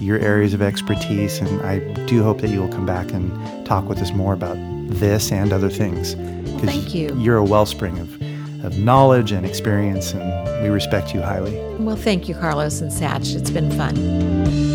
[0.00, 1.38] your areas of expertise.
[1.40, 4.56] And I do hope that you will come back and talk with us more about
[4.88, 6.14] this and other things.
[6.14, 7.12] Well, thank you.
[7.18, 8.22] You're a wellspring of,
[8.64, 11.58] of knowledge and experience, and we respect you highly.
[11.78, 13.34] Well, thank you, Carlos and Satch.
[13.34, 14.69] It's been fun.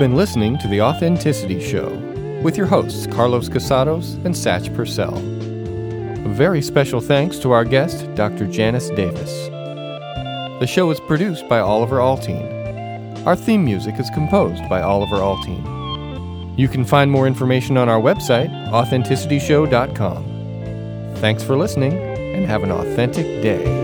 [0.00, 1.90] Been listening to The Authenticity Show
[2.42, 5.18] with your hosts, Carlos Casados and Satch Purcell.
[5.18, 8.46] A very special thanks to our guest, Dr.
[8.46, 9.48] Janice Davis.
[10.58, 13.26] The show is produced by Oliver Altine.
[13.26, 16.58] Our theme music is composed by Oliver Altine.
[16.58, 21.14] You can find more information on our website, authenticityshow.com.
[21.16, 23.79] Thanks for listening and have an authentic day.